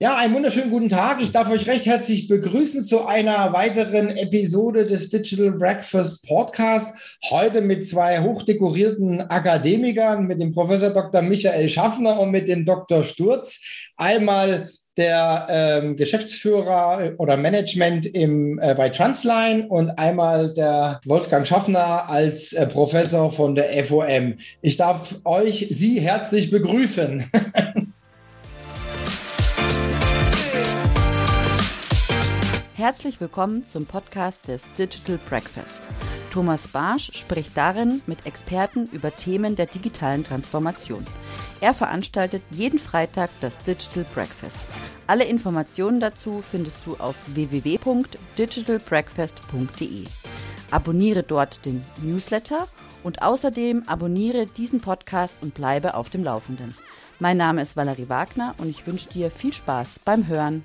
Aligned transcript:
Ja, 0.00 0.16
einen 0.16 0.32
wunderschönen 0.32 0.70
guten 0.70 0.88
Tag. 0.88 1.20
Ich 1.20 1.32
darf 1.32 1.50
euch 1.50 1.66
recht 1.66 1.84
herzlich 1.84 2.28
begrüßen 2.28 2.84
zu 2.84 3.04
einer 3.04 3.52
weiteren 3.52 4.10
Episode 4.16 4.84
des 4.84 5.10
Digital 5.10 5.50
Breakfast 5.50 6.24
Podcast. 6.28 6.96
Heute 7.28 7.62
mit 7.62 7.84
zwei 7.84 8.20
hochdekorierten 8.20 9.22
Akademikern, 9.22 10.28
mit 10.28 10.40
dem 10.40 10.52
Professor 10.52 10.90
Dr. 10.90 11.22
Michael 11.22 11.68
Schaffner 11.68 12.20
und 12.20 12.30
mit 12.30 12.46
dem 12.46 12.64
Dr. 12.64 13.02
Sturz. 13.02 13.60
Einmal 13.96 14.70
der 14.96 15.48
ähm, 15.50 15.96
Geschäftsführer 15.96 17.14
oder 17.18 17.36
Management 17.36 18.06
im, 18.06 18.60
äh, 18.60 18.76
bei 18.76 18.90
Transline 18.90 19.66
und 19.66 19.90
einmal 19.90 20.54
der 20.54 21.00
Wolfgang 21.06 21.44
Schaffner 21.44 22.08
als 22.08 22.52
äh, 22.52 22.68
Professor 22.68 23.32
von 23.32 23.56
der 23.56 23.84
FOM. 23.84 24.34
Ich 24.62 24.76
darf 24.76 25.16
euch 25.24 25.66
Sie 25.70 26.00
herzlich 26.00 26.52
begrüßen. 26.52 27.28
Herzlich 32.78 33.20
willkommen 33.20 33.64
zum 33.64 33.84
Podcast 33.86 34.46
des 34.46 34.62
Digital 34.78 35.18
Breakfast. 35.28 35.80
Thomas 36.30 36.68
Barsch 36.68 37.10
spricht 37.12 37.56
darin 37.56 38.02
mit 38.06 38.24
Experten 38.24 38.86
über 38.92 39.16
Themen 39.16 39.56
der 39.56 39.66
digitalen 39.66 40.22
Transformation. 40.22 41.04
Er 41.60 41.74
veranstaltet 41.74 42.44
jeden 42.50 42.78
Freitag 42.78 43.30
das 43.40 43.58
Digital 43.58 44.06
Breakfast. 44.14 44.56
Alle 45.08 45.24
Informationen 45.24 45.98
dazu 45.98 46.40
findest 46.40 46.86
du 46.86 46.94
auf 46.98 47.16
www.digitalbreakfast.de. 47.26 50.04
Abonniere 50.70 51.24
dort 51.24 51.66
den 51.66 51.84
Newsletter 52.00 52.68
und 53.02 53.22
außerdem 53.22 53.88
abonniere 53.88 54.46
diesen 54.46 54.80
Podcast 54.80 55.42
und 55.42 55.52
bleibe 55.52 55.94
auf 55.94 56.10
dem 56.10 56.22
Laufenden. 56.22 56.76
Mein 57.18 57.38
Name 57.38 57.60
ist 57.60 57.76
Valerie 57.76 58.08
Wagner 58.08 58.54
und 58.58 58.68
ich 58.68 58.86
wünsche 58.86 59.08
dir 59.08 59.32
viel 59.32 59.52
Spaß 59.52 59.98
beim 60.04 60.28
Hören. 60.28 60.62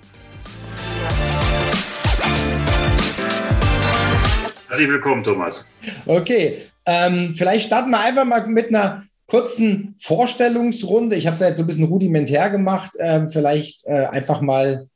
Herzlich 4.73 4.89
willkommen, 4.89 5.23
Thomas. 5.23 5.69
Okay, 6.07 6.63
ähm, 6.87 7.35
vielleicht 7.37 7.67
starten 7.67 7.91
wir 7.91 7.99
einfach 7.99 8.25
mal 8.25 8.47
mit 8.47 8.69
einer 8.69 9.03
kurzen 9.27 9.95
Vorstellungsrunde. 10.01 11.15
Ich 11.15 11.27
habe 11.27 11.35
es 11.35 11.41
ja 11.41 11.49
jetzt 11.49 11.57
so 11.57 11.63
ein 11.63 11.67
bisschen 11.67 11.85
rudimentär 11.85 12.49
gemacht. 12.49 12.89
Ähm, 12.97 13.29
vielleicht 13.29 13.85
äh, 13.85 14.07
einfach 14.07 14.41
mal, 14.41 14.87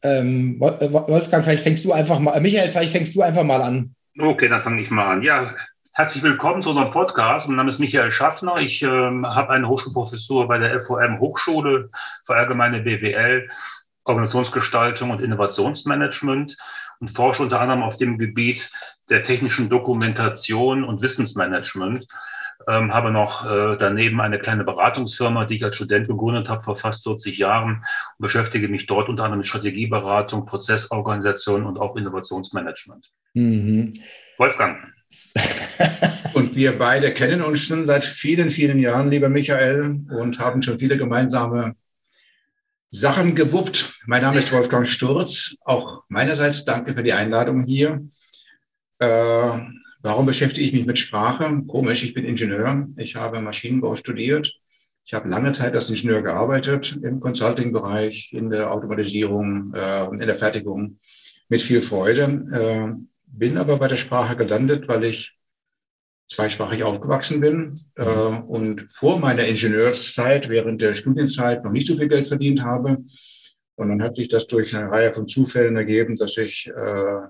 ähm, 0.00 0.58
Wolfgang, 0.58 1.44
vielleicht 1.44 1.64
fängst 1.64 1.84
du 1.84 1.92
einfach 1.92 2.18
mal, 2.18 2.32
äh, 2.32 2.40
Michael, 2.40 2.70
vielleicht 2.70 2.92
fängst 2.92 3.14
du 3.14 3.20
einfach 3.20 3.44
mal 3.44 3.60
an. 3.60 3.94
Okay, 4.18 4.48
dann 4.48 4.62
fange 4.62 4.80
ich 4.80 4.90
mal 4.90 5.12
an. 5.12 5.20
Ja, 5.20 5.54
herzlich 5.92 6.22
willkommen 6.22 6.62
zu 6.62 6.70
unserem 6.70 6.90
Podcast. 6.90 7.46
Mein 7.46 7.56
Name 7.56 7.68
ist 7.68 7.78
Michael 7.78 8.12
Schaffner. 8.12 8.56
Ich 8.60 8.80
ähm, 8.80 9.26
habe 9.26 9.50
eine 9.50 9.68
Hochschulprofessur 9.68 10.48
bei 10.48 10.56
der 10.56 10.80
FOM 10.80 11.20
Hochschule 11.20 11.90
für 12.24 12.36
allgemeine 12.36 12.80
BWL, 12.80 13.50
Organisationsgestaltung 14.04 15.10
und 15.10 15.20
Innovationsmanagement 15.20 16.56
und 17.00 17.10
forsche 17.10 17.42
unter 17.42 17.60
anderem 17.60 17.82
auf 17.82 17.96
dem 17.96 18.16
Gebiet 18.16 18.70
der 19.08 19.22
technischen 19.22 19.68
Dokumentation 19.68 20.84
und 20.84 21.02
Wissensmanagement. 21.02 22.06
Ähm, 22.68 22.92
habe 22.92 23.10
noch 23.10 23.44
äh, 23.44 23.76
daneben 23.78 24.20
eine 24.20 24.38
kleine 24.38 24.64
Beratungsfirma, 24.64 25.44
die 25.44 25.56
ich 25.56 25.64
als 25.64 25.76
Student 25.76 26.08
gegründet 26.08 26.48
habe 26.48 26.62
vor 26.62 26.74
fast 26.74 27.04
40 27.04 27.36
Jahren 27.38 27.84
und 28.18 28.22
beschäftige 28.22 28.68
mich 28.68 28.86
dort 28.86 29.08
unter 29.08 29.24
anderem 29.24 29.40
mit 29.40 29.46
Strategieberatung, 29.46 30.46
Prozessorganisation 30.46 31.64
und 31.64 31.78
auch 31.78 31.96
Innovationsmanagement. 31.96 33.12
Mhm. 33.34 33.94
Wolfgang. 34.38 34.78
und 36.34 36.56
wir 36.56 36.78
beide 36.78 37.12
kennen 37.12 37.42
uns 37.42 37.66
schon 37.66 37.86
seit 37.86 38.04
vielen, 38.04 38.50
vielen 38.50 38.78
Jahren, 38.78 39.10
lieber 39.10 39.28
Michael, 39.28 40.00
und 40.10 40.40
haben 40.40 40.62
schon 40.62 40.78
viele 40.78 40.96
gemeinsame 40.96 41.76
Sachen 42.90 43.34
gewuppt. 43.34 43.98
Mein 44.06 44.22
Name 44.22 44.38
ist 44.38 44.52
Wolfgang 44.52 44.86
Sturz. 44.88 45.54
Auch 45.60 46.04
meinerseits 46.08 46.64
danke 46.64 46.94
für 46.94 47.02
die 47.02 47.12
Einladung 47.12 47.64
hier. 47.64 48.00
Äh, 48.98 49.58
warum 50.00 50.26
beschäftige 50.26 50.66
ich 50.66 50.72
mich 50.72 50.86
mit 50.86 50.98
Sprache? 50.98 51.62
Komisch, 51.66 52.02
ich 52.02 52.14
bin 52.14 52.24
Ingenieur. 52.24 52.88
Ich 52.96 53.16
habe 53.16 53.40
Maschinenbau 53.40 53.94
studiert. 53.94 54.52
Ich 55.04 55.14
habe 55.14 55.28
lange 55.28 55.52
Zeit 55.52 55.74
als 55.74 55.90
Ingenieur 55.90 56.22
gearbeitet 56.22 56.98
im 57.02 57.20
Consulting-Bereich, 57.20 58.32
in 58.32 58.50
der 58.50 58.72
Automatisierung, 58.72 59.72
äh, 59.74 60.06
in 60.06 60.18
der 60.18 60.34
Fertigung 60.34 60.98
mit 61.48 61.62
viel 61.62 61.80
Freude. 61.80 62.22
Äh, 62.52 63.06
bin 63.26 63.58
aber 63.58 63.76
bei 63.76 63.88
der 63.88 63.96
Sprache 63.96 64.36
gelandet, 64.36 64.88
weil 64.88 65.04
ich 65.04 65.36
zweisprachig 66.28 66.82
aufgewachsen 66.82 67.40
bin 67.40 67.74
äh, 67.94 68.04
und 68.04 68.86
vor 68.90 69.18
meiner 69.18 69.46
Ingenieurszeit, 69.46 70.48
während 70.48 70.82
der 70.82 70.94
Studienzeit, 70.94 71.62
noch 71.62 71.70
nicht 71.70 71.86
so 71.86 71.94
viel 71.94 72.08
Geld 72.08 72.26
verdient 72.26 72.64
habe. 72.64 73.04
Und 73.76 73.88
dann 73.90 74.02
hat 74.02 74.16
sich 74.16 74.28
das 74.28 74.46
durch 74.46 74.74
eine 74.74 74.90
Reihe 74.90 75.12
von 75.12 75.28
Zufällen 75.28 75.76
ergeben, 75.76 76.16
dass 76.16 76.36
ich 76.36 76.68
äh, 76.74 77.20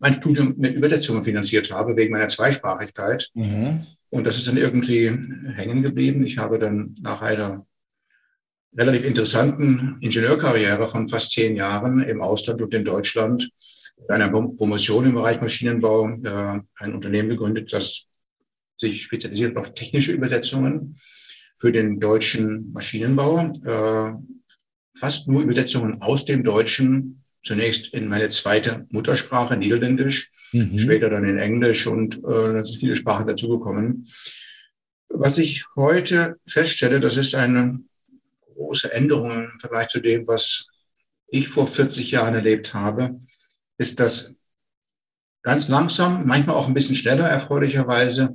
mein 0.00 0.14
Studium 0.14 0.54
mit 0.56 0.74
Übersetzungen 0.74 1.22
finanziert 1.22 1.70
habe, 1.72 1.96
wegen 1.96 2.12
meiner 2.12 2.28
Zweisprachigkeit. 2.28 3.30
Mhm. 3.34 3.86
Und 4.10 4.26
das 4.26 4.36
ist 4.36 4.46
dann 4.46 4.56
irgendwie 4.56 5.08
hängen 5.54 5.82
geblieben. 5.82 6.24
Ich 6.24 6.38
habe 6.38 6.58
dann 6.58 6.94
nach 7.02 7.22
einer 7.22 7.66
relativ 8.76 9.04
interessanten 9.04 9.98
Ingenieurkarriere 10.00 10.86
von 10.88 11.08
fast 11.08 11.32
zehn 11.32 11.56
Jahren 11.56 12.00
im 12.00 12.20
Ausland 12.20 12.60
und 12.60 12.74
in 12.74 12.84
Deutschland 12.84 13.50
mit 13.98 14.10
einer 14.10 14.28
Promotion 14.28 15.06
im 15.06 15.14
Bereich 15.14 15.40
Maschinenbau 15.40 16.08
äh, 16.08 16.60
ein 16.76 16.94
Unternehmen 16.94 17.30
gegründet, 17.30 17.72
das 17.72 18.06
sich 18.76 19.02
spezialisiert 19.02 19.56
auf 19.56 19.74
technische 19.74 20.12
Übersetzungen 20.12 20.96
für 21.58 21.72
den 21.72 22.00
deutschen 22.00 22.72
Maschinenbau. 22.72 23.52
Äh, 23.64 24.12
fast 24.96 25.28
nur 25.28 25.42
Übersetzungen 25.42 26.02
aus 26.02 26.24
dem 26.24 26.44
Deutschen 26.44 27.23
zunächst 27.44 27.92
in 27.92 28.08
meine 28.08 28.28
zweite 28.28 28.86
Muttersprache, 28.90 29.56
Niederländisch, 29.56 30.30
mhm. 30.52 30.78
später 30.78 31.10
dann 31.10 31.28
in 31.28 31.38
Englisch 31.38 31.86
und 31.86 32.16
äh, 32.16 32.52
da 32.52 32.64
sind 32.64 32.80
viele 32.80 32.96
Sprachen 32.96 33.26
dazugekommen. 33.26 34.08
Was 35.08 35.38
ich 35.38 35.64
heute 35.76 36.36
feststelle, 36.46 36.98
das 36.98 37.16
ist 37.16 37.34
eine 37.34 37.80
große 38.54 38.92
Änderung 38.92 39.30
im 39.30 39.60
Vergleich 39.60 39.88
zu 39.88 40.00
dem, 40.00 40.26
was 40.26 40.66
ich 41.28 41.48
vor 41.48 41.66
40 41.66 42.10
Jahren 42.10 42.34
erlebt 42.34 42.74
habe, 42.74 43.20
ist, 43.78 44.00
dass 44.00 44.34
ganz 45.42 45.68
langsam, 45.68 46.26
manchmal 46.26 46.56
auch 46.56 46.68
ein 46.68 46.74
bisschen 46.74 46.96
schneller 46.96 47.28
erfreulicherweise, 47.28 48.34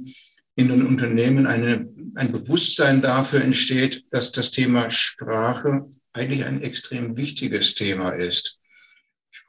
in 0.55 0.67
den 0.67 0.85
Unternehmen 0.85 1.47
eine, 1.47 1.87
ein 2.15 2.31
Bewusstsein 2.31 3.01
dafür 3.01 3.41
entsteht, 3.41 4.03
dass 4.11 4.31
das 4.31 4.51
Thema 4.51 4.91
Sprache 4.91 5.89
eigentlich 6.13 6.43
ein 6.43 6.61
extrem 6.61 7.15
wichtiges 7.17 7.75
Thema 7.75 8.11
ist. 8.11 8.58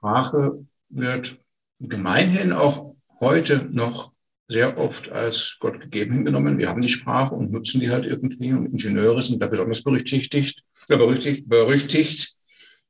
Sprache 0.01 0.65
wird 0.89 1.39
gemeinhin 1.79 2.53
auch 2.53 2.95
heute 3.21 3.69
noch 3.71 4.13
sehr 4.49 4.79
oft 4.79 5.13
als 5.13 5.59
Gott 5.61 5.79
gegeben 5.79 6.15
hingenommen. 6.15 6.59
Wir 6.59 6.71
haben 6.71 6.81
die 6.81 6.89
Sprache 6.89 7.35
und 7.35 7.53
nutzen 7.53 7.83
die 7.83 7.91
halt 7.91 8.07
irgendwie 8.07 8.55
und 8.55 8.65
Ingenieure 8.65 9.21
sind 9.21 9.43
da 9.43 9.47
besonders 9.47 9.83
berüchtigt, 9.83 10.35
äh, 10.35 10.97
berüchtigt, 10.97 11.47
berüchtigt. 11.47 12.35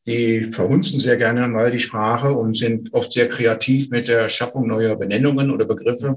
Die 0.07 0.45
verhunzen 0.45 1.01
sehr 1.01 1.17
gerne 1.17 1.49
mal 1.49 1.73
die 1.73 1.81
Sprache 1.81 2.31
und 2.31 2.57
sind 2.57 2.93
oft 2.95 3.11
sehr 3.11 3.29
kreativ 3.29 3.91
mit 3.91 4.07
der 4.07 4.29
Schaffung 4.29 4.69
neuer 4.69 4.95
Benennungen 4.95 5.51
oder 5.51 5.67
Begriffe, 5.67 6.17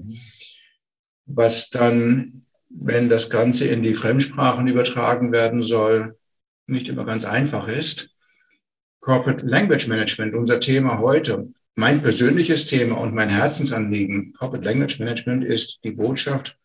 was 1.25 1.71
dann, 1.71 2.45
wenn 2.69 3.09
das 3.09 3.31
Ganze 3.31 3.67
in 3.67 3.81
die 3.81 3.95
Fremdsprachen 3.95 4.67
übertragen 4.67 5.31
werden 5.31 5.63
soll, 5.63 6.19
nicht 6.67 6.87
immer 6.87 7.03
ganz 7.03 7.25
einfach 7.25 7.67
ist. 7.67 8.12
Corporate 9.03 9.45
Language 9.45 9.89
Management, 9.89 10.33
unser 10.33 10.61
Thema 10.61 10.99
heute, 10.99 11.49
mein 11.75 12.01
persönliches 12.01 12.65
Thema 12.65 12.95
und 13.01 13.13
mein 13.13 13.27
Herzensanliegen, 13.27 14.31
Corporate 14.31 14.65
Language 14.65 14.97
Management, 14.99 15.43
ist 15.43 15.81
die 15.83 15.91
Botschaft, 15.91 16.57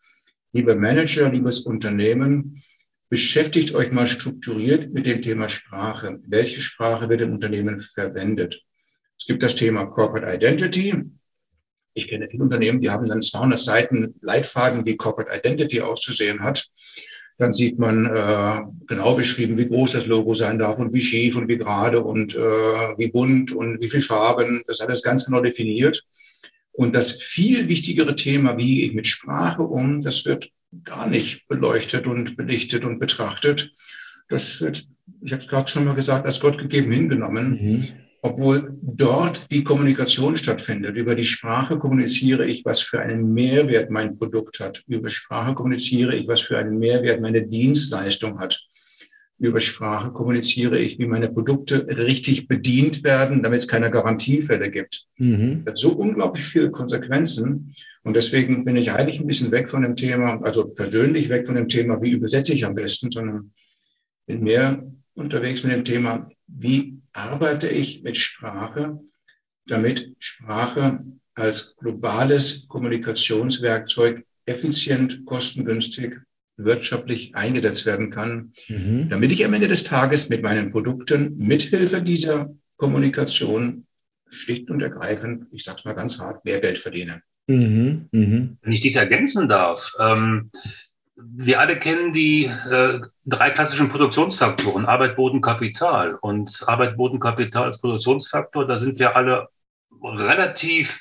liebe 0.53 0.77
Manager, 0.77 1.31
liebes 1.31 1.59
Unternehmen, 1.59 2.63
beschäftigt 3.09 3.75
euch 3.75 3.91
mal 3.91 4.07
strukturiert 4.07 4.93
mit 4.93 5.07
dem 5.07 5.21
Thema 5.21 5.49
Sprache. 5.49 6.21
Welche 6.29 6.61
Sprache 6.61 7.09
wird 7.09 7.23
im 7.23 7.33
Unternehmen 7.33 7.81
verwendet? 7.81 8.63
Es 9.19 9.27
gibt 9.27 9.43
das 9.43 9.57
Thema 9.57 9.87
Corporate 9.87 10.33
Identity. 10.33 10.95
Ich 11.95 12.07
kenne 12.07 12.29
viele 12.29 12.45
Unternehmen, 12.45 12.81
die 12.81 12.91
haben 12.91 13.09
dann 13.09 13.21
200 13.21 13.59
Seiten 13.59 14.15
Leitfaden, 14.21 14.87
wie 14.87 14.97
Corporate 14.97 15.37
Identity 15.37 15.81
auszusehen 15.81 16.39
hat. 16.41 16.69
Dann 17.39 17.53
sieht 17.53 17.79
man 17.79 18.07
äh, 18.07 18.61
genau 18.87 19.15
beschrieben, 19.15 19.57
wie 19.59 19.67
groß 19.67 19.93
das 19.93 20.07
Logo 20.07 20.35
sein 20.35 20.59
darf 20.59 20.79
und 20.79 20.93
wie 20.93 21.03
schief 21.03 21.37
und 21.37 21.49
wie 21.49 21.57
gerade 21.57 22.03
und 22.03 22.35
äh, 22.35 22.39
wie 22.41 23.09
bunt 23.09 23.53
und 23.53 23.81
wie 23.81 23.89
viel 23.89 24.01
Farben. 24.01 24.63
Das 24.67 24.81
alles 24.81 25.03
ganz 25.03 25.25
genau 25.25 25.41
definiert. 25.41 26.05
Und 26.73 26.95
das 26.95 27.13
viel 27.13 27.69
wichtigere 27.69 28.15
Thema, 28.15 28.59
wie 28.59 28.77
gehe 28.77 28.87
ich 28.87 28.95
mit 28.95 29.07
Sprache 29.07 29.63
um, 29.63 30.01
das 30.01 30.25
wird 30.25 30.51
gar 30.85 31.09
nicht 31.09 31.47
beleuchtet 31.49 32.07
und 32.07 32.37
belichtet 32.37 32.85
und 32.85 32.99
betrachtet. 32.99 33.73
Das 34.29 34.61
wird, 34.61 34.85
ich 35.23 35.33
habe 35.33 35.43
es 35.43 35.49
gerade 35.49 35.71
schon 35.71 35.85
mal 35.85 35.95
gesagt, 35.95 36.27
als 36.27 36.41
Gott 36.41 36.59
gegeben 36.59 36.93
hingenommen. 36.93 37.59
Mhm 37.61 38.08
obwohl 38.23 38.77
dort 38.83 39.51
die 39.51 39.63
Kommunikation 39.63 40.37
stattfindet. 40.37 40.97
Über 40.97 41.15
die 41.15 41.25
Sprache 41.25 41.79
kommuniziere 41.79 42.47
ich, 42.47 42.65
was 42.65 42.81
für 42.81 43.01
einen 43.01 43.33
Mehrwert 43.33 43.91
mein 43.91 44.17
Produkt 44.17 44.61
hat. 44.61 44.83
Über 44.89 45.09
Sprache 45.11 45.55
kommuniziere 45.55 46.17
ich, 46.17 46.27
was 46.27 46.41
für 46.41 46.59
einen 46.59 46.79
Mehrwert 46.79 47.21
meine 47.21 47.47
Dienstleistung 47.47 48.39
hat. 48.41 48.61
über 49.41 49.61
Sprache 49.61 50.11
kommuniziere 50.11 50.81
ich, 50.81 50.99
wie 50.99 51.07
meine 51.07 51.29
Produkte 51.29 51.87
richtig 51.97 52.49
bedient 52.49 53.05
werden, 53.05 53.43
damit 53.43 53.61
es 53.61 53.69
keine 53.69 53.91
Garantiefälle 53.91 54.69
gibt. 54.69 55.07
Mhm. 55.19 55.63
Das 55.65 55.73
hat 55.73 55.79
so 55.79 55.93
unglaublich 55.93 56.45
viele 56.45 56.73
Konsequenzen. 56.73 57.73
Und 58.03 58.17
deswegen 58.17 58.65
bin 58.65 58.75
ich 58.75 58.91
eigentlich 58.91 59.21
ein 59.21 59.29
bisschen 59.29 59.53
weg 59.53 59.71
von 59.71 59.83
dem 59.83 59.95
Thema, 59.95 60.41
also 60.43 60.69
persönlich 60.69 61.29
weg 61.29 61.47
von 61.47 61.55
dem 61.55 61.69
Thema, 61.69 62.03
wie 62.03 62.13
übersetze 62.13 62.53
ich 62.53 62.67
am 62.67 62.75
besten, 62.75 63.13
sondern 63.13 63.53
bin 64.27 64.43
mehr 64.43 64.85
unterwegs 65.15 65.63
mit 65.63 65.73
dem 65.73 65.85
Thema, 65.85 66.29
wie 66.49 66.98
arbeite 67.19 67.69
ich 67.69 68.03
mit 68.03 68.17
Sprache, 68.17 69.01
damit 69.67 70.15
Sprache 70.19 70.99
als 71.35 71.77
globales 71.77 72.67
Kommunikationswerkzeug 72.69 74.25
effizient, 74.47 75.25
kostengünstig 75.27 76.17
wirtschaftlich 76.57 77.35
eingesetzt 77.35 77.87
werden 77.87 78.11
kann, 78.11 78.53
mhm. 78.69 79.09
damit 79.09 79.31
ich 79.31 79.45
am 79.45 79.55
Ende 79.55 79.69
des 79.69 79.85
Tages 79.85 80.29
mit 80.29 80.43
meinen 80.43 80.71
Produkten 80.71 81.37
mithilfe 81.37 82.03
dieser 82.03 82.53
Kommunikation 82.77 83.87
schlicht 84.31 84.71
und 84.71 84.83
ergreifend, 84.83 85.47
ich 85.53 85.63
sage 85.65 85.79
es 85.79 85.85
mal 85.85 85.95
ganz 85.95 86.19
hart, 86.19 86.45
mehr 86.45 86.61
Geld 86.61 86.79
verdiene. 86.79 87.23
Mhm. 87.47 88.09
Mhm. 88.11 88.59
Wenn 88.61 88.73
ich 88.73 88.81
dies 88.81 88.97
ergänzen 88.97 89.49
darf, 89.49 89.93
ähm, 89.99 90.51
wir 91.21 91.59
alle 91.59 91.79
kennen 91.79 92.13
die 92.13 92.45
äh, 92.45 93.01
drei 93.25 93.51
klassischen 93.51 93.89
Produktionsfaktoren, 93.89 94.87
Arbeit, 94.87 95.17
Boden, 95.17 95.41
Kapital. 95.41 96.15
Und 96.15 96.63
Arbeit, 96.67 96.97
Boden, 96.97 97.19
Kapital 97.19 97.65
als 97.65 97.81
Produktionsfaktor, 97.81 98.67
da 98.67 98.77
sind 98.77 98.99
wir 98.99 99.17
alle 99.17 99.49
relativ 100.03 101.01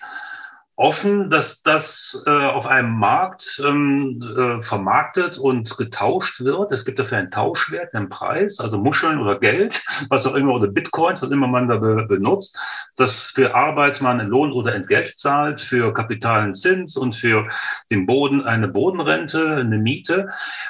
offen, 0.78 1.32
dass 1.32 1.64
das 1.64 2.24
äh, 2.28 2.30
auf 2.30 2.68
einem 2.68 2.92
Markt 2.92 3.60
ähm, 3.66 4.22
äh, 4.22 4.62
vermarktet 4.62 5.40
und 5.40 5.76
getauscht 5.76 6.40
wird. 6.42 6.72
Es 6.72 6.86
gibt 6.86 7.00
dafür 7.00 7.18
einen 7.18 7.32
Tauschwert, 7.32 7.96
einen 7.96 8.10
Preis, 8.10 8.60
also 8.60 8.78
Muscheln 8.78 9.20
oder 9.20 9.40
Geld, 9.40 9.84
was 10.10 10.28
auch 10.28 10.36
immer, 10.36 10.54
oder 10.54 10.68
Bitcoins, 10.68 11.20
was 11.24 11.32
immer 11.32 11.48
man 11.48 11.68
da 11.68 11.78
be 11.78 12.06
benutzt, 12.08 12.60
dass 12.96 13.24
für 13.24 13.56
Arbeit 13.56 14.02
man 14.02 14.20
Lohn 14.28 14.52
oder 14.52 14.76
Entgelt 14.76 15.18
zahlt, 15.18 15.62
für 15.62 15.92
Kapital 15.96 16.42
einen 16.42 16.54
Zins 16.54 16.96
und 16.96 17.16
für 17.16 17.48
den 17.90 18.06
Boden 18.06 18.44
eine 18.44 18.68
Bodenrente, 18.68 19.56
eine 19.56 19.80
Miete. 19.80 20.30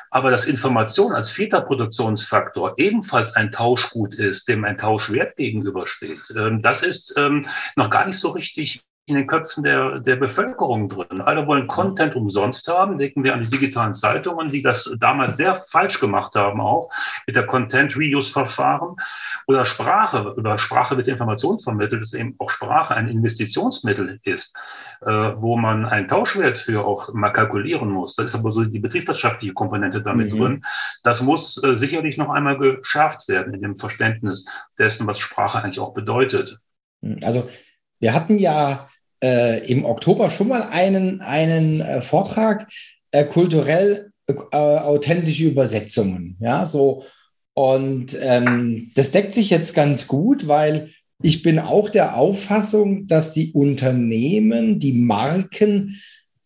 Aber 0.10 0.32
dass 0.32 0.46
Information 0.46 1.12
als 1.12 1.30
vierter 1.30 1.62
Produktionsfaktor 1.62 2.76
ebenfalls 2.78 3.36
ein 3.36 3.52
Tauschgut 3.52 4.16
ist, 4.16 4.48
dem 4.48 4.64
ein 4.64 4.78
Tauschwert 4.78 5.36
gegenübersteht, 5.36 6.34
ähm, 6.34 6.62
das 6.62 6.82
ist 6.82 7.14
ähm, 7.18 7.46
noch 7.76 7.90
gar 7.90 8.06
nicht 8.06 8.20
so 8.20 8.30
richtig 8.30 8.84
in 9.08 9.16
den 9.16 9.26
Köpfen 9.26 9.64
der, 9.64 10.00
der 10.02 10.18
Bevölkerung 10.18 10.90
drin. 10.90 11.22
Alle 11.22 11.48
wollen 11.48 11.66
Content 11.68 12.18
umsonst 12.18 12.68
haben. 12.68 12.98
Denken 12.98 13.24
wir 13.24 13.34
an 13.34 13.42
die 13.42 13.50
digitalen 13.50 13.94
Zeitungen, 13.94 14.50
die 14.50 14.62
das 14.62 14.94
damals 15.00 15.38
sehr 15.38 15.56
falsch 15.56 16.02
gemacht 16.02 16.36
haben, 16.36 16.60
auch 16.60 16.90
mit 17.26 17.38
der 17.38 17.46
Content-Reuse-Verfahren. 17.46 18.98
Oder 19.48 19.64
Sprache. 19.64 20.34
Über 20.36 20.58
Sprache 20.58 20.98
wird 20.98 21.08
Information 21.08 21.58
vermittelt, 21.58 22.02
dass 22.02 22.12
eben 22.12 22.36
auch 22.38 22.50
Sprache 22.50 22.96
ein 22.96 23.08
Investitionsmittel 23.08 24.20
ist, 24.24 24.54
äh, 25.02 25.08
wo 25.08 25.56
man 25.56 25.86
einen 25.86 26.10
Tauschwert 26.10 26.58
für 26.58 26.86
auch 26.86 27.14
mal 27.14 27.32
kalkulieren 27.32 27.90
muss. 27.90 28.16
Das 28.16 28.26
ist 28.26 28.36
aber 28.36 28.52
so 28.52 28.66
die 28.66 28.80
betriebswirtschaftliche 28.80 29.54
Komponente 29.54 30.02
damit 30.02 30.34
mhm. 30.34 30.38
drin. 30.38 30.66
Das 31.04 31.22
muss 31.22 31.64
äh, 31.64 31.78
sicherlich 31.78 32.18
noch 32.18 32.30
einmal 32.30 32.58
geschärft 32.58 33.30
werden 33.30 33.54
in 33.54 33.62
dem 33.62 33.78
Verständnis 33.78 34.46
dessen, 34.78 35.08
was 35.08 35.18
Sprache 35.18 35.64
eigentlich 35.64 35.80
auch 35.80 35.94
bedeutet. 35.94 36.60
Also 37.24 37.48
wir 38.00 38.14
hatten 38.14 38.38
ja 38.38 38.90
äh, 39.24 39.66
im 39.68 39.86
Oktober 39.86 40.30
schon 40.30 40.48
mal 40.48 40.64
einen, 40.72 41.22
einen 41.22 41.82
äh, 41.82 42.02
Vortrag, 42.02 42.68
äh, 43.12 43.24
kulturell 43.24 44.12
äh, 44.28 44.34
authentische 44.56 45.46
Übersetzungen. 45.46 46.38
Ja, 46.40 46.66
so. 46.66 47.04
Und 47.54 48.18
ähm, 48.22 48.92
das 48.96 49.12
deckt 49.12 49.34
sich 49.34 49.50
jetzt 49.50 49.74
ganz 49.74 50.08
gut, 50.08 50.48
weil 50.48 50.92
ich 51.22 51.42
bin 51.42 51.58
auch 51.58 51.90
der 51.90 52.18
Auffassung, 52.18 53.08
dass 53.08 53.34
die 53.34 53.52
Unternehmen, 53.54 54.80
die 54.80 54.94
Marken 54.94 56.00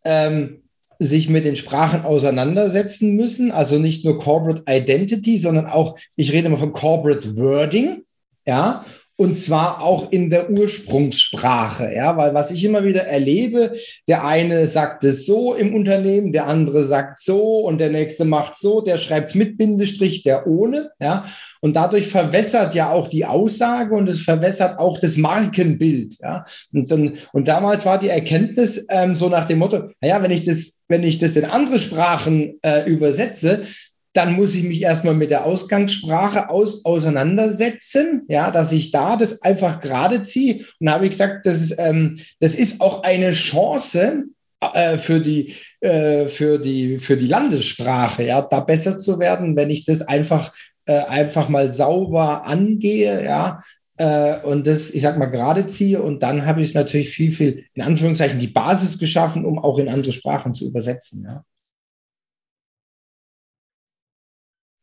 ähm, 0.06 0.62
sich 1.00 1.28
mit 1.28 1.46
den 1.46 1.56
Sprachen 1.56 2.04
auseinandersetzen 2.04 3.16
müssen. 3.16 3.52
Also 3.52 3.80
nicht 3.80 4.06
nur 4.06 4.20
Corporate 4.20 4.64
Identity, 4.70 5.38
sondern 5.38 5.66
auch, 5.66 5.98
ich 6.16 6.32
rede 6.32 6.48
immer 6.48 6.58
von 6.58 6.74
Corporate 6.74 7.36
Wording. 7.36 8.04
Ja, 8.46 8.86
und 9.22 9.36
zwar 9.36 9.82
auch 9.82 10.12
in 10.12 10.32
der 10.32 10.50
Ursprungssprache, 10.50 11.94
ja, 11.94 12.18
weil 12.18 12.34
was 12.34 12.50
ich 12.50 12.66
immer 12.66 12.84
wieder 12.84 13.04
erlebe, 13.04 13.76
der 14.08 14.26
eine 14.26 14.68
sagt 14.68 15.04
es 15.04 15.28
so 15.28 15.54
im 15.54 15.76
Unternehmen, 15.76 16.32
der 16.32 16.48
andere 16.48 16.84
sagt 16.84 17.22
so 17.22 17.60
und 17.60 17.78
der 17.78 17.92
nächste 17.92 18.26
macht 18.26 18.56
so, 18.56 18.82
der 18.82 18.98
schreibt 18.98 19.30
es 19.30 19.36
mit 19.36 19.60
Bindestrich, 19.60 20.24
der 20.24 20.48
ohne, 20.48 20.90
ja, 21.00 21.26
und 21.60 21.76
dadurch 21.76 22.08
verwässert 22.08 22.74
ja 22.74 22.90
auch 22.90 23.10
die 23.10 23.26
Aussage 23.26 23.94
und 23.94 24.10
es 24.10 24.22
verwässert 24.22 24.80
auch 24.80 25.00
das 25.00 25.18
Markenbild, 25.18 26.16
ja, 26.20 26.46
und 26.74 26.90
dann 26.90 27.20
und 27.32 27.48
damals 27.48 27.86
war 27.86 28.00
die 28.00 28.10
Erkenntnis 28.10 28.88
ähm, 28.90 29.16
so 29.16 29.30
nach 29.30 29.48
dem 29.48 29.60
Motto, 29.60 29.92
naja, 30.02 30.24
wenn 30.24 30.32
ich 30.32 30.46
das 30.46 30.82
wenn 30.88 31.04
ich 31.04 31.20
das 31.20 31.36
in 31.36 31.46
andere 31.46 31.80
Sprachen 31.80 32.56
äh, 32.64 32.90
übersetze, 32.90 33.66
dann 34.14 34.34
muss 34.34 34.56
ich 34.56 34.64
mich 34.64 34.82
erstmal 34.82 35.14
mit 35.14 35.30
der 35.32 35.46
Ausgangssprache 35.46 36.50
aus, 36.50 36.84
auseinandersetzen, 36.84 38.24
ja, 38.28 38.52
dass 38.52 38.72
ich 38.72 38.92
da 38.92 39.16
das 39.16 39.42
einfach 39.42 39.80
gerade 39.80 40.24
ziehe. 40.24 40.66
Und 40.80 40.88
da 40.88 40.94
habe 40.94 41.06
ich 41.06 41.12
gesagt, 41.12 41.46
das 41.46 41.62
ist, 41.62 41.76
ähm, 41.78 42.18
das 42.40 42.56
ist 42.56 42.82
auch 42.82 43.04
eine 43.04 43.32
Chance 43.32 44.26
äh, 44.74 44.98
für, 44.98 45.22
die, 45.22 45.56
äh, 45.80 46.28
für, 46.28 46.60
die, 46.60 47.00
für 47.00 47.16
die 47.16 47.28
Landessprache, 47.28 48.26
ja, 48.26 48.42
da 48.42 48.60
besser 48.60 48.98
zu 48.98 49.18
werden, 49.18 49.56
wenn 49.56 49.70
ich 49.70 49.86
das 49.86 50.02
einfach, 50.02 50.54
äh, 50.86 51.00
einfach 51.06 51.48
mal 51.48 51.72
sauber 51.72 52.46
angehe, 52.46 53.24
ja, 53.24 53.62
äh, 53.98 54.42
und 54.42 54.68
das, 54.68 54.92
ich 54.92 55.04
sag 55.04 55.18
mal, 55.18 55.28
gerade 55.28 55.68
ziehe. 55.68 56.02
Und 56.02 56.22
dann 56.24 56.46
habe 56.46 56.62
ich 56.62 56.74
natürlich 56.74 57.12
viel, 57.12 57.32
viel, 57.32 57.66
in 57.74 57.84
Anführungszeichen, 57.84 58.40
die 58.40 58.48
Basis 58.48 58.98
geschaffen, 58.98 59.46
um 59.46 59.58
auch 59.60 59.78
in 59.78 59.90
andere 59.90 60.12
Sprachen 60.12 60.54
zu 60.54 60.66
übersetzen, 60.66 61.24
ja. 61.24 61.46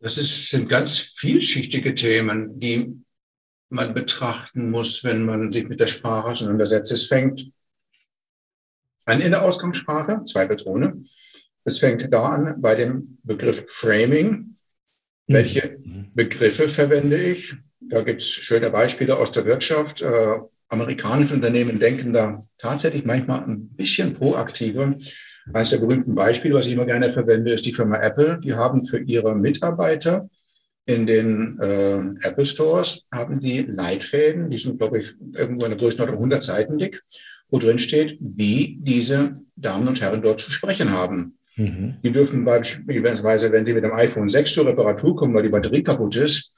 Das 0.00 0.16
ist, 0.16 0.50
sind 0.50 0.68
ganz 0.68 0.98
vielschichtige 0.98 1.94
Themen, 1.94 2.58
die 2.60 2.94
man 3.68 3.94
betrachten 3.94 4.70
muss, 4.70 5.04
wenn 5.04 5.24
man 5.24 5.52
sich 5.52 5.68
mit 5.68 5.80
der 5.80 5.88
Sprache 5.88 6.28
auseinandersetzt. 6.28 6.92
Es 6.92 7.06
fängt 7.06 7.50
an 9.04 9.20
in 9.20 9.32
der 9.32 9.42
Ausgangssprache, 9.42 10.22
zweifelsohne. 10.24 11.02
Es 11.64 11.78
fängt 11.78 12.12
da 12.12 12.22
an 12.22 12.60
bei 12.60 12.74
dem 12.74 13.18
Begriff 13.22 13.64
Framing. 13.68 14.56
Welche 15.26 15.78
mhm. 15.82 16.10
Begriffe 16.14 16.68
verwende 16.68 17.22
ich? 17.22 17.54
Da 17.80 18.02
gibt 18.02 18.20
es 18.20 18.28
schöne 18.28 18.70
Beispiele 18.70 19.16
aus 19.16 19.32
der 19.32 19.44
Wirtschaft. 19.44 20.02
Äh, 20.02 20.38
amerikanische 20.68 21.34
Unternehmen 21.34 21.80
denken 21.80 22.12
da 22.12 22.40
tatsächlich 22.56 23.04
manchmal 23.04 23.44
ein 23.44 23.68
bisschen 23.70 24.14
proaktiver 24.14 24.94
eines 25.52 25.70
der 25.70 25.78
berühmten 25.78 26.14
Beispiele, 26.14 26.54
was 26.54 26.66
ich 26.66 26.72
immer 26.72 26.86
gerne 26.86 27.10
verwende, 27.10 27.52
ist 27.52 27.66
die 27.66 27.74
Firma 27.74 27.96
Apple. 27.96 28.38
Die 28.42 28.54
haben 28.54 28.84
für 28.84 28.98
ihre 28.98 29.34
Mitarbeiter 29.34 30.28
in 30.88 31.06
den 31.06 31.58
äh, 31.60 32.26
Apple 32.26 32.46
Stores 32.46 33.02
haben 33.12 33.38
die 33.40 33.60
Leitfäden, 33.60 34.48
die 34.48 34.56
sind, 34.56 34.78
glaube 34.78 34.98
ich, 34.98 35.12
irgendwo 35.34 35.66
in 35.66 35.72
der 35.72 35.78
Größenordnung 35.78 36.16
100 36.16 36.42
Seiten 36.42 36.78
dick, 36.78 37.02
wo 37.50 37.58
drin 37.58 37.78
steht, 37.78 38.16
wie 38.20 38.78
diese 38.80 39.34
Damen 39.54 39.86
und 39.86 40.00
Herren 40.00 40.22
dort 40.22 40.40
zu 40.40 40.50
sprechen 40.50 40.90
haben. 40.90 41.36
Mhm. 41.56 41.96
Die 42.02 42.10
dürfen 42.10 42.42
beispielsweise, 42.42 43.52
wenn 43.52 43.66
sie 43.66 43.74
mit 43.74 43.84
dem 43.84 43.92
iPhone 43.92 44.30
6 44.30 44.54
zur 44.54 44.66
Reparatur 44.66 45.14
kommen, 45.14 45.34
weil 45.34 45.42
die 45.42 45.50
Batterie 45.50 45.82
kaputt 45.82 46.16
ist, 46.16 46.52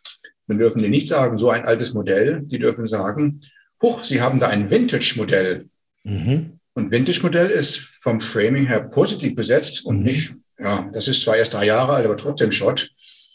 dann 0.47 0.59
dürfen 0.59 0.81
die 0.81 0.89
nicht 0.89 1.09
sagen, 1.09 1.37
so 1.37 1.51
ein 1.51 1.65
altes 1.65 1.93
Modell. 1.93 2.43
Die 2.45 2.59
dürfen 2.61 2.87
sagen, 2.87 3.41
huch, 3.83 4.05
Sie 4.05 4.21
haben 4.21 4.39
da 4.39 4.47
ein 4.47 4.71
Vintage-Modell. 4.71 5.67
Mhm. 6.05 6.60
Und 6.81 6.91
Vintage-Modell 6.91 7.51
ist 7.51 7.77
vom 8.01 8.21
Framing 8.21 8.67
her 8.67 8.81
positiv 8.81 9.35
besetzt 9.35 9.85
und 9.85 9.99
mhm. 9.99 10.05
nicht, 10.05 10.33
ja, 10.59 10.89
das 10.93 11.09
ist 11.09 11.21
zwar 11.21 11.37
erst 11.37 11.53
drei 11.53 11.67
Jahre 11.67 11.93
alt, 11.93 12.07
aber 12.07 12.17
trotzdem 12.17 12.51
Shot. 12.51 12.91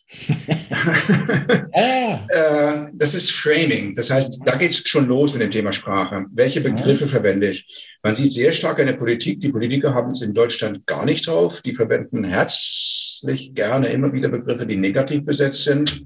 äh, 1.71 2.87
das 2.93 3.13
ist 3.13 3.31
Framing. 3.31 3.93
Das 3.95 4.09
heißt, 4.09 4.39
da 4.45 4.55
geht 4.55 4.71
es 4.71 4.87
schon 4.87 5.05
los 5.07 5.33
mit 5.33 5.43
dem 5.43 5.51
Thema 5.51 5.73
Sprache. 5.73 6.25
Welche 6.31 6.61
Begriffe 6.61 7.05
mhm. 7.05 7.09
verwende 7.09 7.49
ich? 7.49 7.87
Man 8.01 8.15
sieht 8.15 8.33
sehr 8.33 8.51
stark 8.51 8.79
in 8.79 8.87
der 8.87 8.93
Politik, 8.93 9.41
die 9.41 9.49
Politiker 9.49 9.93
haben 9.93 10.09
es 10.09 10.21
in 10.21 10.33
Deutschland 10.33 10.85
gar 10.87 11.05
nicht 11.05 11.27
drauf. 11.27 11.61
Die 11.61 11.73
verwenden 11.73 12.23
herzlich 12.23 13.53
gerne 13.53 13.89
immer 13.89 14.11
wieder 14.11 14.29
Begriffe, 14.29 14.65
die 14.65 14.77
negativ 14.77 15.23
besetzt 15.23 15.63
sind. 15.63 16.03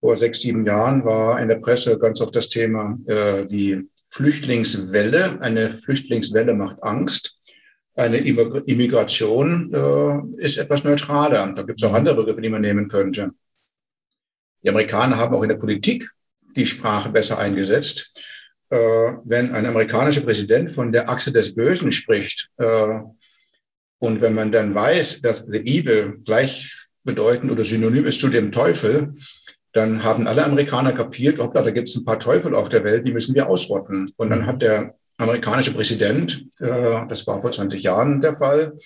Vor 0.00 0.16
sechs, 0.16 0.40
sieben 0.40 0.64
Jahren 0.64 1.04
war 1.04 1.40
in 1.40 1.48
der 1.48 1.56
Presse 1.56 1.98
ganz 1.98 2.20
oft 2.20 2.36
das 2.36 2.48
Thema, 2.48 2.98
äh, 3.06 3.46
die 3.46 3.88
Flüchtlingswelle. 4.12 5.40
Eine 5.40 5.70
Flüchtlingswelle 5.70 6.52
macht 6.52 6.82
Angst. 6.82 7.38
Eine 7.94 8.18
Immigration 8.18 9.72
äh, 9.72 10.42
ist 10.42 10.58
etwas 10.58 10.84
neutraler. 10.84 11.52
Da 11.54 11.62
gibt 11.62 11.82
es 11.82 11.88
auch 11.88 11.94
andere 11.94 12.16
Begriffe, 12.16 12.42
die 12.42 12.50
man 12.50 12.60
nehmen 12.60 12.88
könnte. 12.88 13.30
Die 14.62 14.68
Amerikaner 14.68 15.16
haben 15.16 15.34
auch 15.34 15.42
in 15.42 15.48
der 15.48 15.56
Politik 15.56 16.08
die 16.56 16.66
Sprache 16.66 17.08
besser 17.08 17.38
eingesetzt. 17.38 18.12
Äh, 18.68 18.76
wenn 19.24 19.52
ein 19.54 19.66
amerikanischer 19.66 20.20
Präsident 20.22 20.70
von 20.70 20.92
der 20.92 21.08
Achse 21.08 21.32
des 21.32 21.54
Bösen 21.54 21.90
spricht 21.90 22.50
äh, 22.58 23.00
und 23.98 24.20
wenn 24.20 24.34
man 24.34 24.52
dann 24.52 24.74
weiß, 24.74 25.22
dass 25.22 25.46
the 25.48 25.60
evil 25.60 26.18
gleich 26.24 26.76
bedeuten 27.04 27.50
oder 27.50 27.64
synonym 27.64 28.06
ist 28.06 28.20
zu 28.20 28.28
dem 28.28 28.52
Teufel, 28.52 29.14
dann 29.72 30.02
haben 30.02 30.26
alle 30.26 30.44
Amerikaner 30.44 30.92
kapiert, 30.92 31.38
hoppla, 31.38 31.62
da 31.62 31.70
gibt 31.70 31.88
es 31.88 31.96
ein 31.96 32.04
paar 32.04 32.20
Teufel 32.20 32.54
auf 32.54 32.68
der 32.68 32.84
Welt, 32.84 33.06
die 33.06 33.12
müssen 33.12 33.34
wir 33.34 33.48
ausrotten. 33.48 34.12
Und 34.16 34.30
dann 34.30 34.46
hat 34.46 34.60
der 34.60 34.94
amerikanische 35.16 35.72
Präsident, 35.72 36.46
äh, 36.58 37.06
das 37.08 37.26
war 37.26 37.40
vor 37.40 37.50
20 37.50 37.82
Jahren 37.82 38.20
der 38.20 38.34
Fall, 38.34 38.76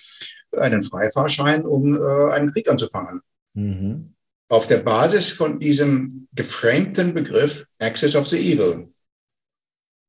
einen 0.55 0.81
Freifahrschein, 0.81 1.65
um 1.65 1.95
äh, 1.95 2.31
einen 2.31 2.51
Krieg 2.51 2.69
anzufangen. 2.69 3.21
Mhm. 3.53 4.13
Auf 4.49 4.67
der 4.67 4.77
Basis 4.77 5.31
von 5.31 5.59
diesem 5.59 6.27
geframten 6.33 7.13
Begriff 7.13 7.65
Access 7.79 8.15
of 8.15 8.27
the 8.27 8.37
Evil. 8.37 8.87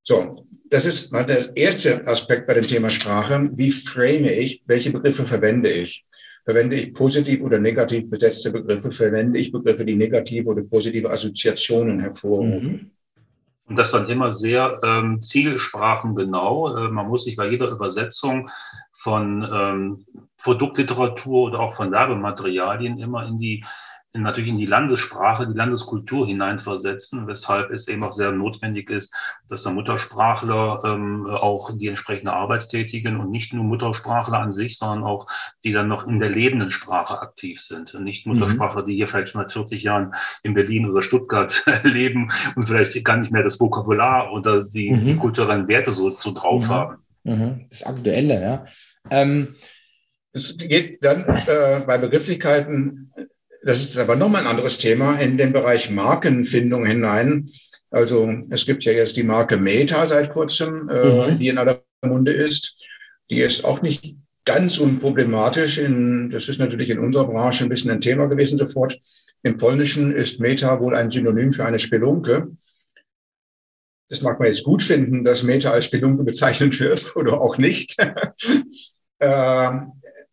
So, 0.05 0.47
das 0.71 0.85
ist 0.85 1.13
mal 1.13 1.27
der 1.27 1.57
erste 1.57 2.07
Aspekt 2.07 2.47
bei 2.47 2.55
dem 2.55 2.67
Thema 2.67 2.89
Sprache. 2.89 3.51
Wie 3.53 3.73
frame 3.73 4.27
ich? 4.27 4.63
Welche 4.67 4.93
Begriffe 4.93 5.25
verwende 5.25 5.71
ich? 5.71 6.05
Verwende 6.49 6.77
ich 6.77 6.95
positiv 6.95 7.43
oder 7.43 7.59
negativ 7.59 8.09
besetzte 8.09 8.51
Begriffe? 8.51 8.91
Verwende 8.91 9.39
ich 9.39 9.53
Begriffe, 9.53 9.85
die 9.85 9.97
negative 9.97 10.49
oder 10.49 10.63
positive 10.63 11.11
Assoziationen 11.11 12.01
hervorrufen? 12.01 12.73
Mhm. 12.73 12.91
Und 13.67 13.79
das 13.79 13.91
dann 13.91 14.09
immer 14.09 14.33
sehr 14.33 14.81
ähm, 14.83 15.21
zielsprachengenau. 15.21 16.75
Äh, 16.75 16.89
man 16.89 17.07
muss 17.07 17.25
sich 17.25 17.37
bei 17.37 17.51
jeder 17.51 17.69
Übersetzung 17.69 18.49
von 18.95 19.47
ähm, 19.53 20.07
Produktliteratur 20.43 21.49
oder 21.49 21.61
auch 21.61 21.75
von 21.75 21.93
Werbematerialien 21.93 22.99
immer 22.99 23.27
in 23.27 23.37
die 23.37 23.63
natürlich 24.15 24.51
in 24.51 24.57
die 24.57 24.67
Landessprache, 24.67 25.47
die 25.47 25.57
Landeskultur 25.57 26.27
hineinversetzen, 26.27 27.27
weshalb 27.27 27.71
es 27.71 27.89
eben 27.89 28.03
auch 28.03 28.13
sehr 28.13 28.33
notwendig 28.33 28.91
ist, 28.91 29.13
dass 29.49 29.63
der 29.63 29.73
Muttersprachler 29.73 30.83
ähm, 30.85 31.27
auch 31.27 31.77
die 31.77 31.89
entsprechende 31.89 32.33
Arbeit 32.33 32.69
tätigen 32.69 33.21
und 33.21 33.31
nicht 33.31 33.53
nur 33.53 33.65
Muttersprachler 33.65 34.39
an 34.39 34.53
sich, 34.53 34.79
sondern 34.79 35.05
auch 35.05 35.27
die 35.63 35.73
dann 35.73 35.89
noch 35.89 36.07
in 36.07 36.21
der 36.21 36.31
lebenden 36.31 36.71
Sprache 36.71 37.21
aktiv 37.21 37.61
sind. 37.61 37.95
Und 37.95 38.05
nicht 38.05 38.27
mhm. 38.27 38.35
Muttersprachler, 38.35 38.85
die 38.85 38.97
hier 38.97 39.09
vielleicht 39.09 39.33
schon 39.33 39.43
seit 39.43 39.53
40 39.53 39.83
Jahren 39.83 40.15
in 40.43 40.55
Berlin 40.55 40.89
oder 40.89 41.03
Stuttgart 41.03 41.65
leben 41.83 42.31
und 42.57 42.65
vielleicht 42.65 43.05
gar 43.05 43.19
nicht 43.19 43.31
mehr 43.31 43.43
das 43.43 43.61
Vokabular 43.61 44.33
oder 44.33 44.65
die, 44.65 44.91
mhm. 44.91 45.05
die 45.05 45.17
kulturellen 45.17 45.69
Werte 45.69 45.93
so, 45.93 46.11
so 46.11 46.33
drauf 46.33 46.65
mhm. 46.65 46.71
haben. 46.71 46.97
Mhm. 47.25 47.67
Das 47.69 47.83
Aktuelle, 47.83 48.41
ja. 48.41 48.65
Ähm, 49.11 49.55
es 50.33 50.57
geht 50.57 51.05
dann 51.05 51.25
äh, 51.25 51.83
bei 51.87 51.99
Begrifflichkeiten 51.99 53.13
das 53.63 53.83
ist 53.83 53.99
aber 53.99 54.17
nochmal 54.17 54.43
ein 54.43 54.49
anderes 54.49 54.79
Thema 54.79 55.19
in 55.19 55.37
den 55.37 55.53
Bereich 55.53 55.91
Markenfindung 55.91 56.87
hinein. 56.87 57.51
Also 57.91 58.31
es 58.51 58.67
gibt 58.67 58.85
ja 58.85 58.93
jetzt 58.93 59.17
die 59.17 59.23
Marke 59.23 59.57
Meta 59.57 60.05
seit 60.07 60.31
kurzem, 60.31 60.89
äh, 60.89 61.33
mhm. 61.33 61.39
die 61.39 61.49
in 61.49 61.59
aller 61.59 61.83
Munde 62.03 62.33
ist. 62.33 62.87
Die 63.31 63.41
ist 63.41 63.65
auch 63.65 63.83
nicht 63.83 64.15
ganz 64.45 64.79
unproblematisch. 64.79 65.79
In, 65.79 66.31
das 66.31 66.49
ist 66.49 66.59
natürlich 66.59 66.91
in 66.91 66.99
unserer 66.99 67.27
Branche 67.27 67.65
ein 67.65 67.69
bisschen 67.69 67.91
ein 67.91 68.01
Thema 68.01 68.27
gewesen 68.27 68.59
sofort. 68.59 68.99
Im 69.43 69.57
Polnischen 69.57 70.13
ist 70.13 70.41
Meta 70.41 70.81
wohl 70.81 70.97
ein 70.97 71.11
Synonym 71.11 71.53
für 71.53 71.65
eine 71.65 71.79
Spelunke. 71.79 72.49
Das 74.09 74.23
mag 74.23 74.39
man 74.39 74.49
jetzt 74.49 74.65
gut 74.65 74.83
finden, 74.83 75.23
dass 75.23 75.43
Meta 75.43 75.71
als 75.71 75.85
Spelunke 75.87 76.25
bezeichnet 76.25 76.81
wird 76.81 77.13
oder 77.17 77.41
auch 77.41 77.59
nicht. 77.59 77.97
äh, 79.19 79.71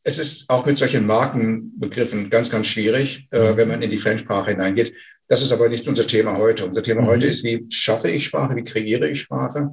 es 0.07 0.19
ist 0.19 0.49
auch 0.51 0.65
mit 0.67 0.77
solchen 0.77 1.07
Markenbegriffen 1.07 2.29
ganz, 2.29 2.51
ganz 2.51 2.67
schwierig, 2.67 3.27
äh, 3.31 3.51
mhm. 3.51 3.57
wenn 3.57 3.67
man 3.67 3.81
in 3.81 3.89
die 3.89 3.97
Fremdsprache 3.97 4.51
hineingeht. 4.51 4.93
Das 5.27 5.41
ist 5.41 5.51
aber 5.51 5.67
nicht 5.67 5.87
unser 5.87 6.05
Thema 6.05 6.37
heute. 6.37 6.67
Unser 6.67 6.83
Thema 6.83 7.01
mhm. 7.01 7.07
heute 7.07 7.25
ist, 7.25 7.43
wie 7.43 7.65
schaffe 7.69 8.09
ich 8.09 8.25
Sprache, 8.25 8.55
wie 8.55 8.63
kreiere 8.63 9.09
ich 9.09 9.21
Sprache? 9.21 9.71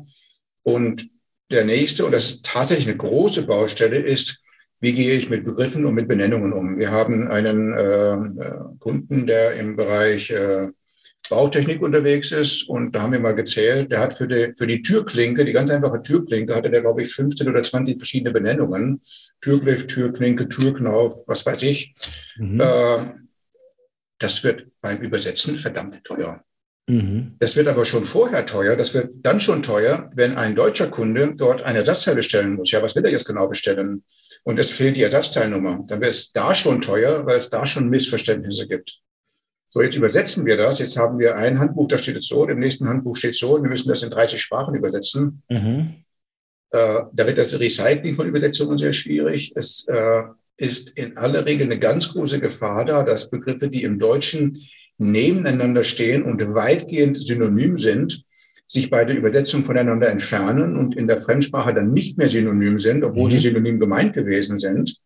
Und 0.63 1.07
der 1.51 1.67
nächste, 1.67 2.07
und 2.07 2.13
das 2.13 2.25
ist 2.25 2.47
tatsächlich 2.47 2.89
eine 2.89 2.97
große 2.97 3.47
Baustelle, 3.47 3.99
ist, 3.99 4.39
wie 4.81 4.95
gehe 4.95 5.15
ich 5.15 5.29
mit 5.29 5.45
Begriffen 5.45 5.85
und 5.85 5.95
mit 5.95 6.09
Benennungen 6.09 6.55
um? 6.55 6.79
Wir 6.79 6.91
haben 6.91 7.29
einen 7.29 7.75
äh, 7.75 8.15
äh 8.15 8.59
Kunden, 8.79 9.27
der 9.27 9.57
im 9.57 9.77
Bereich 9.77 10.31
äh, 10.31 10.69
Bautechnik 11.29 11.81
unterwegs 11.83 12.31
ist. 12.31 12.69
Und 12.69 12.93
da 12.93 13.03
haben 13.03 13.13
wir 13.13 13.21
mal 13.21 13.35
gezählt, 13.35 13.91
der 13.91 14.01
hat 14.01 14.15
für 14.15 14.27
die, 14.27 14.53
für 14.57 14.67
die 14.67 14.83
Türklinke, 14.83 15.45
die 15.45 15.53
ganz 15.53 15.71
einfache 15.71 16.03
Türklinke, 16.03 16.55
hatte 16.55 16.71
der, 16.71 16.83
glaube 16.83 17.03
ich, 17.03 17.13
15 17.15 17.49
oder 17.49 17.63
20 17.63 17.97
verschiedene 17.97 18.33
Benennungen. 18.33 19.01
Türgriff, 19.41 19.87
Türklinke, 19.87 20.49
Türknauf, 20.49 21.27
was 21.27 21.45
weiß 21.47 21.63
ich. 21.63 21.95
Mhm. 22.37 22.61
Äh, 22.61 22.99
das 24.19 24.45
wird 24.45 24.67
beim 24.81 24.99
Übersetzen 24.99 25.59
verdammt 25.59 26.05
teuer. 26.05 26.45
Mhm. 26.89 27.37
Das 27.39 27.57
wird 27.57 27.69
aber 27.69 27.85
schon 27.85 28.05
vorher 28.05 28.45
teuer. 28.45 28.77
Das 28.77 28.93
wird 28.95 29.15
dann 29.23 29.41
schon 29.41 29.63
teuer, 29.63 30.11
wenn 30.15 30.37
ein 30.37 30.55
deutscher 30.55 30.89
Kunde 30.89 31.33
dort 31.37 31.63
ein 31.63 31.77
Ersatzteil 31.77 32.17
bestellen 32.17 32.55
muss. 32.55 32.71
Ja, 32.71 32.83
was 32.83 32.95
will 32.97 33.05
er 33.05 33.13
jetzt 33.13 33.27
genau 33.27 33.49
bestellen? 33.49 34.05
Und 34.43 34.59
es 34.59 34.73
fehlt 34.73 34.97
die 34.97 35.03
Ersatzteilnummer. 35.03 35.85
Dann 35.87 36.01
wird 36.01 36.11
es 36.11 36.33
da 36.33 36.55
schon 36.55 36.81
teuer, 36.81 37.25
weil 37.27 37.37
es 37.37 37.51
da 37.51 37.65
schon 37.65 37.89
Missverständnisse 37.89 38.67
gibt. 38.67 39.01
So, 39.75 39.81
jetzt 39.81 39.97
übersetzen 39.97 40.45
wir 40.45 40.59
das. 40.59 40.81
Jetzt 40.81 40.99
haben 40.99 41.19
wir 41.19 41.35
ein 41.35 41.59
Handbuch, 41.59 41.89
da 41.89 41.97
steht 41.97 42.19
es 42.19 42.29
so, 42.29 42.47
im 42.47 42.59
nächsten 42.59 42.87
Handbuch 42.87 43.17
steht 43.17 43.31
es 43.31 43.39
so, 43.39 43.55
wir 43.63 43.71
müssen 43.71 43.89
das 43.89 44.03
in 44.03 44.11
30 44.11 44.39
Sprachen 44.39 44.75
übersetzen. 44.75 45.43
Mhm. 45.49 45.95
Äh, 46.73 47.05
da 47.11 47.27
wird 47.27 47.39
das 47.39 47.59
Recycling 47.59 48.15
von 48.15 48.29
Übersetzungen 48.29 48.77
sehr 48.77 48.93
schwierig. 48.93 49.53
Es 49.57 49.87
äh, 49.89 50.25
ist 50.59 50.91
in 50.91 51.17
aller 51.17 51.47
Regel 51.47 51.65
eine 51.65 51.79
ganz 51.79 52.13
große 52.13 52.39
Gefahr 52.39 52.85
da, 52.85 53.03
dass 53.03 53.31
Begriffe, 53.31 53.69
die 53.69 53.85
im 53.85 53.99
Deutschen 53.99 54.59
nebeneinander 54.99 55.85
stehen 55.85 56.23
und 56.23 56.55
weitgehend 56.55 57.17
synonym 57.17 57.79
sind, 57.79 58.25
sich 58.67 58.91
bei 58.91 59.07
der 59.07 59.17
Übersetzung 59.17 59.65
voneinander 59.65 60.11
entfernen 60.11 60.77
und 60.77 60.97
in 60.97 61.07
der 61.07 61.17
Fremdsprache 61.17 61.73
dann 61.73 61.95
nicht 61.95 62.19
mehr 62.19 62.29
synonym 62.29 62.79
sind, 62.79 63.05
obwohl 63.05 63.31
mhm. 63.31 63.31
die 63.31 63.41
synonym 63.41 63.81
gemeint 63.81 64.13
gewesen 64.13 64.59
sind. 64.59 64.99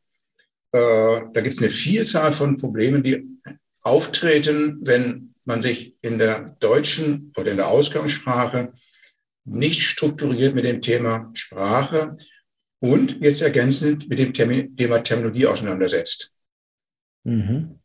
Äh, 0.73 1.21
da 1.33 1.41
gibt 1.41 1.55
es 1.55 1.63
eine 1.63 1.71
Vielzahl 1.71 2.33
von 2.33 2.57
Problemen, 2.57 3.05
die 3.05 3.36
auftreten, 3.87 4.79
wenn 4.83 5.35
man 5.45 5.61
sich 5.61 5.95
in 6.03 6.19
der 6.19 6.57
deutschen 6.59 7.33
oder 7.37 7.53
in 7.53 7.57
der 7.57 7.69
Ausgangssprache 7.69 8.73
nicht 9.45 9.83
strukturiert 9.83 10.55
mit 10.55 10.65
dem 10.65 10.83
Thema 10.83 11.31
Sprache 11.35 12.17
und 12.81 13.21
jetzt 13.21 13.43
ergänzend 13.43 14.09
mit 14.09 14.19
dem 14.19 14.33
Thema 14.33 14.99
Terminologie 14.99 15.47
auseinandersetzt. 15.47 16.33
Mhm. 17.23 17.79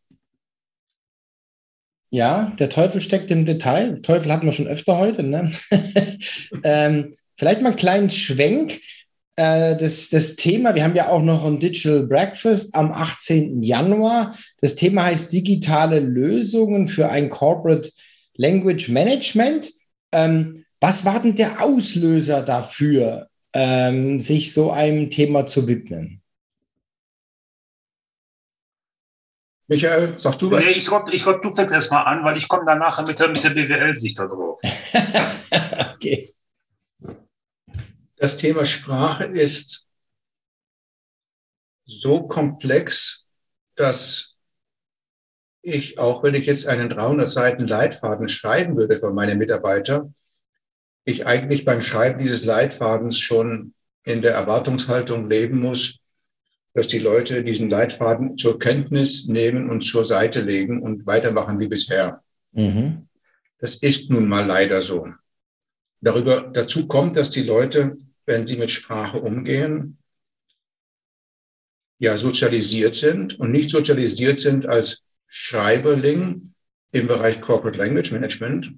Ja, 2.10 2.56
der 2.60 2.70
Teufel 2.70 3.00
steckt 3.00 3.30
im 3.30 3.46
Detail. 3.46 4.02
Teufel 4.02 4.34
hatten 4.34 4.46
wir 4.46 4.52
schon 4.52 4.68
öfter 4.68 4.98
heute. 4.98 5.24
Ne? 5.24 5.52
ähm, 6.64 7.16
vielleicht 7.38 7.62
mal 7.62 7.70
einen 7.70 7.78
kleinen 7.78 8.10
Schwenk 8.10 8.82
das, 9.36 10.10
das 10.10 10.36
Thema, 10.36 10.76
wir 10.76 10.84
haben 10.84 10.96
ja 10.96 11.10
auch 11.10 11.22
noch 11.22 11.46
ein 11.46 11.60
Digital 11.60 12.06
Breakfast 12.06 12.76
am 12.76 12.92
18. 12.92 13.64
Januar. 13.64 14.36
Das 14.60 14.76
Thema 14.76 15.06
heißt 15.06 15.32
digitale 15.32 16.00
Lösungen 16.00 16.88
für 16.88 17.10
ein 17.10 17.30
Corporate 17.30 17.92
Language 18.36 18.90
Management. 18.90 19.72
Ähm, 20.12 20.66
was 20.80 21.06
war 21.06 21.22
denn 21.22 21.36
der 21.36 21.62
Auslöser 21.62 22.42
dafür, 22.42 23.30
ähm, 23.54 24.20
sich 24.20 24.54
so 24.54 24.72
einem 24.72 25.10
Thema 25.10 25.46
zu 25.46 25.68
widmen? 25.68 26.22
Michael, 29.68 30.18
sag 30.18 30.38
du 30.38 30.52
was? 30.52 30.66
Nee, 30.66 30.72
ich 30.72 30.86
glaube, 30.86 31.14
ich 31.14 31.24
glaub, 31.24 31.42
du 31.42 31.54
fängst 31.54 31.74
erstmal 31.74 32.06
an, 32.06 32.26
weil 32.26 32.36
ich 32.36 32.48
komme 32.50 32.64
danach 32.66 33.06
mit 33.08 33.20
der, 33.20 33.30
mit 33.30 33.42
der 33.42 33.52
BWL-Sicht 33.52 34.20
da 34.20 34.28
drauf. 34.28 34.60
okay. 35.96 36.28
Das 38.22 38.38
Thema 38.38 38.68
Sprache 38.68 39.24
ist 39.24 39.88
so 41.86 42.28
komplex, 42.28 43.26
dass 43.76 44.38
ich, 45.64 45.98
auch 45.98 46.22
wenn 46.22 46.36
ich 46.36 46.46
jetzt 46.46 46.68
einen 46.68 46.88
300 46.88 47.28
Seiten 47.28 47.66
Leitfaden 47.66 48.28
schreiben 48.30 48.78
würde 48.78 48.96
für 48.96 49.12
meine 49.12 49.34
Mitarbeiter, 49.34 50.14
ich 51.04 51.26
eigentlich 51.26 51.66
beim 51.66 51.82
Schreiben 51.82 52.20
dieses 52.20 52.46
Leitfadens 52.46 53.18
schon 53.18 53.74
in 54.04 54.22
der 54.22 54.36
Erwartungshaltung 54.36 55.28
leben 55.28 55.60
muss, 55.60 55.98
dass 56.76 56.88
die 56.88 57.00
Leute 57.00 57.44
diesen 57.44 57.72
Leitfaden 57.72 58.38
zur 58.38 58.60
Kenntnis 58.60 59.26
nehmen 59.26 59.68
und 59.68 59.82
zur 59.82 60.06
Seite 60.06 60.42
legen 60.42 60.84
und 60.84 61.08
weitermachen 61.08 61.60
wie 61.60 61.68
bisher. 61.68 62.22
Mhm. 62.52 63.08
Das 63.58 63.78
ist 63.78 64.12
nun 64.12 64.30
mal 64.30 64.46
leider 64.46 64.84
so. 64.84 65.08
Darüber, 66.02 66.42
dazu 66.54 66.88
kommt, 66.88 67.18
dass 67.18 67.32
die 67.32 67.42
Leute 67.44 67.98
wenn 68.32 68.48
sie 68.48 68.58
mit 68.58 68.72
Sprache 68.72 69.20
umgehen, 69.20 69.98
ja 72.00 72.18
sozialisiert 72.18 72.96
sind 72.96 73.38
und 73.40 73.52
nicht 73.52 73.70
sozialisiert 73.70 74.40
sind 74.40 74.66
als 74.66 75.04
Schreiberling 75.28 76.54
im 76.94 77.08
Bereich 77.08 77.42
Corporate 77.42 77.78
Language 77.78 78.12
Management, 78.12 78.74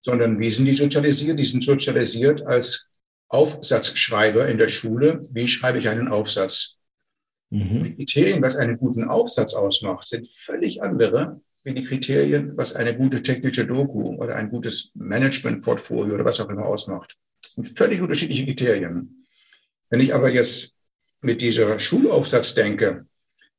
sondern 0.00 0.38
wie 0.40 0.50
sind 0.50 0.66
die 0.66 0.74
sozialisiert? 0.74 1.38
Die 1.38 1.44
sind 1.44 1.62
sozialisiert 1.64 2.44
als 2.46 2.88
Aufsatzschreiber 3.28 4.48
in 4.48 4.58
der 4.58 4.68
Schule. 4.68 5.20
Wie 5.32 5.48
schreibe 5.48 5.78
ich 5.78 5.88
einen 5.88 6.08
Aufsatz? 6.08 6.76
Mhm. 7.50 7.84
Die 7.84 7.94
Kriterien, 7.94 8.42
was 8.42 8.56
einen 8.56 8.78
guten 8.78 9.04
Aufsatz 9.04 9.54
ausmacht, 9.54 10.06
sind 10.06 10.28
völlig 10.28 10.82
andere 10.82 11.40
wie 11.64 11.74
die 11.74 11.84
Kriterien, 11.84 12.56
was 12.56 12.74
eine 12.74 12.96
gute 12.96 13.22
technische 13.22 13.66
Doku 13.66 14.16
oder 14.16 14.36
ein 14.36 14.50
gutes 14.50 14.90
Management-Portfolio 14.94 16.14
oder 16.14 16.24
was 16.24 16.40
auch 16.40 16.48
immer 16.48 16.66
ausmacht 16.66 17.16
sind 17.58 17.76
völlig 17.76 18.00
unterschiedliche 18.00 18.44
Kriterien. 18.44 19.26
Wenn 19.90 20.00
ich 20.00 20.14
aber 20.14 20.30
jetzt 20.30 20.74
mit 21.20 21.40
dieser 21.40 21.78
Schulaufsatz 21.78 22.54
denke, 22.54 23.06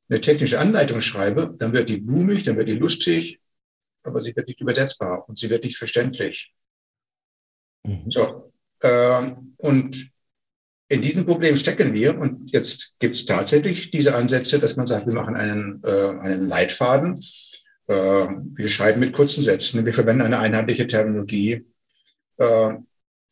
eine 0.10 0.22
technische 0.22 0.60
Anleitung 0.60 1.02
schreibe, 1.02 1.54
dann 1.58 1.74
wird 1.74 1.90
die 1.90 1.98
blumig, 1.98 2.44
dann 2.44 2.58
wird 2.58 2.70
die 2.70 2.74
lustig, 2.74 3.40
aber 4.04 4.22
sie 4.22 4.36
wird 4.36 4.48
nicht 4.48 4.62
übersetzbar 4.62 5.28
und 5.28 5.38
sie 5.38 5.50
wird 5.50 5.64
nicht 5.64 5.78
verständlich. 5.78 6.54
Mhm. 7.84 8.10
So, 8.10 8.52
äh, 8.82 9.32
und 9.58 10.10
in 10.88 11.02
diesem 11.02 11.26
Problem 11.26 11.56
stecken 11.56 11.94
wir 11.94 12.18
und 12.18 12.52
jetzt 12.52 12.96
gibt 13.00 13.16
es 13.16 13.26
tatsächlich 13.26 13.92
diese 13.92 14.16
Ansätze, 14.16 14.60
dass 14.60 14.76
man 14.76 14.88
sagt, 14.88 15.06
wir 15.06 15.14
machen 15.14 15.36
einen, 15.36 15.84
äh, 15.86 16.20
einen 16.20 16.48
Leitfaden, 16.48 17.20
äh, 17.88 17.94
wir 17.94 18.70
schreiben 18.70 19.00
mit 19.00 19.14
kurzen 19.14 19.44
Sätzen, 19.44 19.86
wir 19.86 19.94
verwenden 19.94 20.24
eine 20.24 20.40
einheitliche 20.40 20.88
Terminologie. 20.88 21.66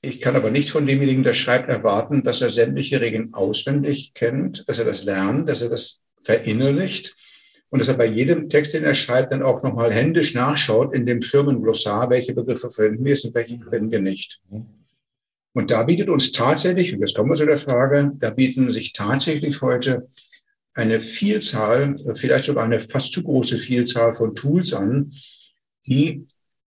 Ich 0.01 0.21
kann 0.21 0.35
aber 0.35 0.51
nicht 0.51 0.69
von 0.69 0.85
demjenigen, 0.85 1.23
der 1.23 1.33
schreibt, 1.33 1.69
erwarten, 1.69 2.21
dass 2.23 2.41
er 2.41 2.49
sämtliche 2.49 3.01
Regeln 3.01 3.33
auswendig 3.33 4.13
kennt, 4.13 4.63
dass 4.67 4.79
er 4.79 4.85
das 4.85 5.03
lernt, 5.03 5.49
dass 5.49 5.61
er 5.61 5.69
das 5.69 6.01
verinnerlicht 6.23 7.15
und 7.69 7.79
dass 7.79 7.87
er 7.87 7.97
bei 7.97 8.05
jedem 8.05 8.47
Text, 8.47 8.73
den 8.73 8.83
er 8.83 8.95
schreibt, 8.95 9.33
dann 9.33 9.43
auch 9.43 9.63
nochmal 9.63 9.91
händisch 9.91 10.33
nachschaut 10.33 10.93
in 10.95 11.05
dem 11.05 11.21
Firmenglossar, 11.21 12.09
welche 12.09 12.33
Begriffe 12.33 12.69
verwenden 12.69 13.03
wir 13.05 13.17
und 13.23 13.33
welche 13.33 13.59
verwenden 13.59 13.91
wir 13.91 14.01
nicht. 14.01 14.39
Und 15.53 15.71
da 15.71 15.83
bietet 15.83 16.09
uns 16.09 16.31
tatsächlich, 16.31 16.93
und 16.93 16.99
jetzt 16.99 17.15
kommen 17.15 17.31
wir 17.31 17.35
zu 17.35 17.47
der 17.47 17.57
Frage, 17.57 18.11
da 18.19 18.29
bieten 18.29 18.69
sich 18.69 18.93
tatsächlich 18.93 19.61
heute 19.61 20.07
eine 20.75 21.01
Vielzahl, 21.01 21.97
vielleicht 22.13 22.45
sogar 22.45 22.63
eine 22.63 22.79
fast 22.79 23.11
zu 23.11 23.23
große 23.23 23.57
Vielzahl 23.57 24.13
von 24.13 24.35
Tools 24.35 24.73
an, 24.73 25.09
die 25.87 26.27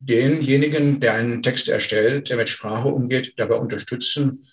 denjenigen, 0.06 1.00
der 1.00 1.14
einen 1.14 1.42
Text 1.42 1.68
erstellt, 1.68 2.30
der 2.30 2.36
mit 2.36 2.48
Sprache 2.48 2.88
umgeht, 2.88 3.34
dabei 3.36 3.56
unterstützen, 3.56 4.44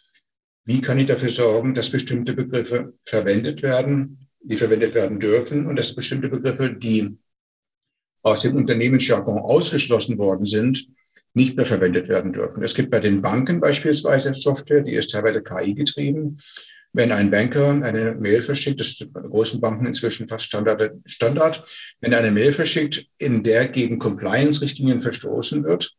wie 0.65 0.81
kann 0.81 0.99
ich 0.99 1.07
dafür 1.07 1.29
sorgen, 1.29 1.73
dass 1.73 1.89
bestimmte 1.89 2.33
Begriffe 2.33 2.93
verwendet 3.03 3.61
werden, 3.61 4.27
die 4.41 4.57
verwendet 4.57 4.95
werden 4.95 5.19
dürfen 5.19 5.65
und 5.67 5.77
dass 5.77 5.95
bestimmte 5.95 6.29
Begriffe, 6.29 6.71
die 6.71 7.17
aus 8.23 8.41
dem 8.41 8.55
Unternehmensjargon 8.55 9.39
ausgeschlossen 9.39 10.17
worden 10.17 10.45
sind, 10.45 10.87
nicht 11.33 11.55
mehr 11.55 11.65
verwendet 11.65 12.07
werden 12.07 12.33
dürfen. 12.33 12.63
Es 12.63 12.75
gibt 12.75 12.91
bei 12.91 12.99
den 12.99 13.21
Banken 13.21 13.59
beispielsweise 13.59 14.33
Software, 14.33 14.81
die 14.81 14.93
ist 14.93 15.11
teilweise 15.11 15.41
KI 15.41 15.73
getrieben. 15.73 16.37
Wenn 16.93 17.11
ein 17.11 17.31
Banker 17.31 17.69
eine 17.69 18.15
Mail 18.15 18.41
verschickt, 18.41 18.79
das 18.79 18.89
ist 18.89 19.13
bei 19.13 19.21
großen 19.21 19.61
Banken 19.61 19.85
inzwischen 19.85 20.27
fast 20.27 20.45
Standard, 20.45 20.91
Standard, 21.05 21.63
wenn 22.01 22.11
er 22.11 22.19
eine 22.19 22.31
Mail 22.31 22.51
verschickt, 22.51 23.05
in 23.17 23.43
der 23.43 23.67
gegen 23.69 23.97
Compliance-Richtlinien 23.97 24.99
verstoßen 24.99 25.63
wird, 25.63 25.95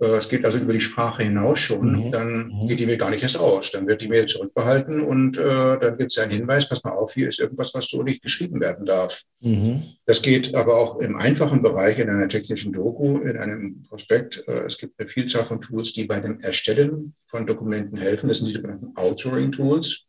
äh, 0.00 0.16
es 0.16 0.28
geht 0.28 0.44
also 0.44 0.58
über 0.58 0.72
die 0.72 0.80
Sprache 0.80 1.22
hinaus 1.22 1.58
schon, 1.58 2.06
mhm. 2.06 2.10
dann 2.10 2.48
mhm. 2.48 2.66
geht 2.66 2.80
die 2.80 2.86
Mail 2.86 2.96
gar 2.96 3.10
nicht 3.10 3.22
erst 3.22 3.38
raus. 3.38 3.70
Dann 3.70 3.86
wird 3.86 4.00
die 4.00 4.08
Mail 4.08 4.26
zurückbehalten 4.26 5.00
und 5.00 5.36
äh, 5.36 5.78
dann 5.78 5.98
gibt 5.98 6.12
es 6.12 6.18
einen 6.18 6.32
Hinweis, 6.32 6.68
pass 6.68 6.82
mal 6.82 6.92
auf, 6.92 7.12
hier 7.14 7.28
ist 7.28 7.40
irgendwas, 7.40 7.74
was 7.74 7.88
so 7.88 8.02
nicht 8.02 8.22
geschrieben 8.22 8.60
werden 8.60 8.86
darf. 8.86 9.22
Mhm. 9.40 9.82
Das 10.06 10.22
geht 10.22 10.54
aber 10.54 10.76
auch 10.76 11.00
im 11.00 11.16
einfachen 11.16 11.62
Bereich 11.62 11.98
in 11.98 12.08
einer 12.08 12.28
technischen 12.28 12.72
Doku, 12.72 13.18
in 13.18 13.36
einem 13.36 13.82
Prospekt. 13.88 14.42
Äh, 14.48 14.64
es 14.64 14.78
gibt 14.78 14.98
eine 14.98 15.08
Vielzahl 15.08 15.44
von 15.44 15.60
Tools, 15.60 15.92
die 15.92 16.06
bei 16.06 16.20
dem 16.20 16.40
Erstellen 16.40 17.14
von 17.26 17.46
Dokumenten 17.46 17.98
helfen. 17.98 18.28
Das 18.28 18.38
sind 18.38 18.48
die 18.48 18.54
sogenannten 18.54 18.96
Authoring-Tools. 18.96 20.06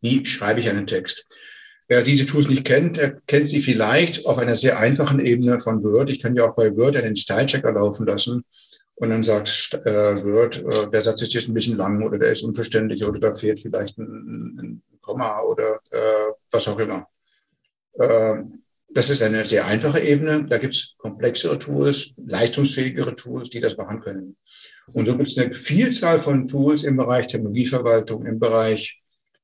Wie 0.00 0.24
schreibe 0.24 0.60
ich 0.60 0.68
einen 0.70 0.86
Text? 0.86 1.26
Wer 1.88 2.02
diese 2.02 2.24
Tools 2.24 2.48
nicht 2.48 2.64
kennt, 2.64 2.96
der 2.98 3.20
kennt 3.26 3.48
sie 3.48 3.58
vielleicht 3.58 4.24
auf 4.24 4.38
einer 4.38 4.54
sehr 4.54 4.78
einfachen 4.78 5.18
Ebene 5.18 5.58
von 5.60 5.82
Word. 5.82 6.10
Ich 6.10 6.20
kann 6.20 6.36
ja 6.36 6.48
auch 6.48 6.54
bei 6.54 6.76
Word 6.76 6.96
einen 6.96 7.16
Style-Checker 7.16 7.72
laufen 7.72 8.06
lassen 8.06 8.44
und 8.94 9.10
dann 9.10 9.22
sagt 9.22 9.74
äh, 9.84 10.24
Word, 10.24 10.64
äh, 10.64 10.88
der 10.90 11.02
Satz 11.02 11.22
ist 11.22 11.34
jetzt 11.34 11.48
ein 11.48 11.54
bisschen 11.54 11.76
lang 11.76 12.02
oder 12.02 12.18
der 12.18 12.32
ist 12.32 12.42
unverständlich 12.42 13.04
oder 13.04 13.18
da 13.18 13.34
fehlt 13.34 13.58
vielleicht 13.58 13.98
ein, 13.98 14.58
ein 14.60 14.82
Komma 15.00 15.40
oder 15.40 15.80
äh, 15.90 16.32
was 16.50 16.68
auch 16.68 16.78
immer. 16.78 17.08
Äh, 17.94 18.36
das 18.92 19.10
ist 19.10 19.22
eine 19.22 19.44
sehr 19.44 19.66
einfache 19.66 20.00
Ebene. 20.00 20.44
Da 20.48 20.58
gibt 20.58 20.74
es 20.74 20.94
komplexere 20.98 21.58
Tools, 21.58 22.12
leistungsfähigere 22.24 23.16
Tools, 23.16 23.50
die 23.50 23.60
das 23.60 23.76
machen 23.76 24.00
können. 24.00 24.36
Und 24.92 25.06
so 25.06 25.16
gibt 25.16 25.28
es 25.28 25.38
eine 25.38 25.54
Vielzahl 25.54 26.20
von 26.20 26.46
Tools 26.48 26.84
im 26.84 26.96
Bereich 26.96 27.28
Technologieverwaltung, 27.28 28.26
im 28.26 28.38
Bereich 28.38 28.99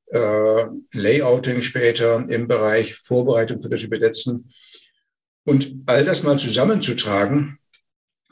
äh, 0.08 0.66
Layouting 0.92 1.62
später, 1.62 2.24
im 2.28 2.48
Bereich 2.48 2.94
Vorbereitung 2.96 3.60
für 3.60 3.68
das 3.68 3.82
Übersetzen. 3.82 4.48
Und 5.44 5.74
all 5.86 6.04
das 6.04 6.22
mal 6.22 6.38
zusammenzutragen, 6.38 7.58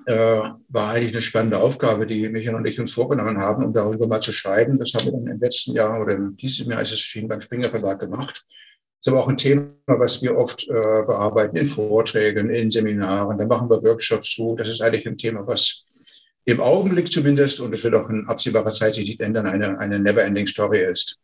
äh, 0.07 0.43
war 0.69 0.91
eigentlich 0.91 1.13
eine 1.13 1.23
spannende 1.23 1.59
Aufgabe, 1.59 2.07
die 2.07 2.29
Michael 2.29 2.57
und 2.57 2.67
ich 2.67 2.79
uns 2.79 2.93
vorgenommen 2.93 3.39
haben, 3.39 3.65
um 3.65 3.73
darüber 3.73 4.07
mal 4.07 4.21
zu 4.21 4.33
schreiben. 4.33 4.77
Das 4.77 4.93
haben 4.93 5.07
wir 5.07 5.13
dann 5.13 5.27
im 5.27 5.41
letzten 5.41 5.73
Jahr 5.73 6.01
oder 6.01 6.15
in 6.15 6.37
diesem 6.37 6.71
Jahr 6.71 6.83
ist 6.83 6.93
es 6.93 6.99
erschienen 6.99 7.29
beim 7.29 7.41
Springer 7.41 7.69
Verlag 7.69 8.01
gemacht. 8.01 8.45
Das 8.47 9.07
ist 9.07 9.13
aber 9.13 9.23
auch 9.23 9.29
ein 9.29 9.37
Thema, 9.37 9.71
was 9.87 10.23
wir 10.23 10.37
oft 10.37 10.69
äh, 10.69 10.73
bearbeiten 10.73 11.57
in 11.57 11.67
Vorträgen, 11.67 12.51
in 12.51 12.71
Seminaren. 12.71 13.39
Da 13.39 13.47
machen 13.47 13.69
wir 13.71 13.83
Workshops 13.83 14.35
zu. 14.35 14.55
Das 14.57 14.69
ist 14.69 14.83
eigentlich 14.83 15.07
ein 15.07 15.19
Thema, 15.19 15.47
was 15.47 15.85
im 16.47 16.61
Augenblick 16.61 17.11
zumindest, 17.11 17.61
und 17.61 17.75
es 17.75 17.85
wird 17.85 17.95
auch 17.95 18.09
in 18.11 18.27
absehbarer 18.27 18.71
Zeit 18.71 18.95
sich 18.95 19.09
nicht 19.09 19.21
ändern, 19.21 19.47
eine, 19.47 19.79
eine 19.79 19.99
never-ending 19.99 20.47
Story 20.47 20.85
ist. 20.85 21.19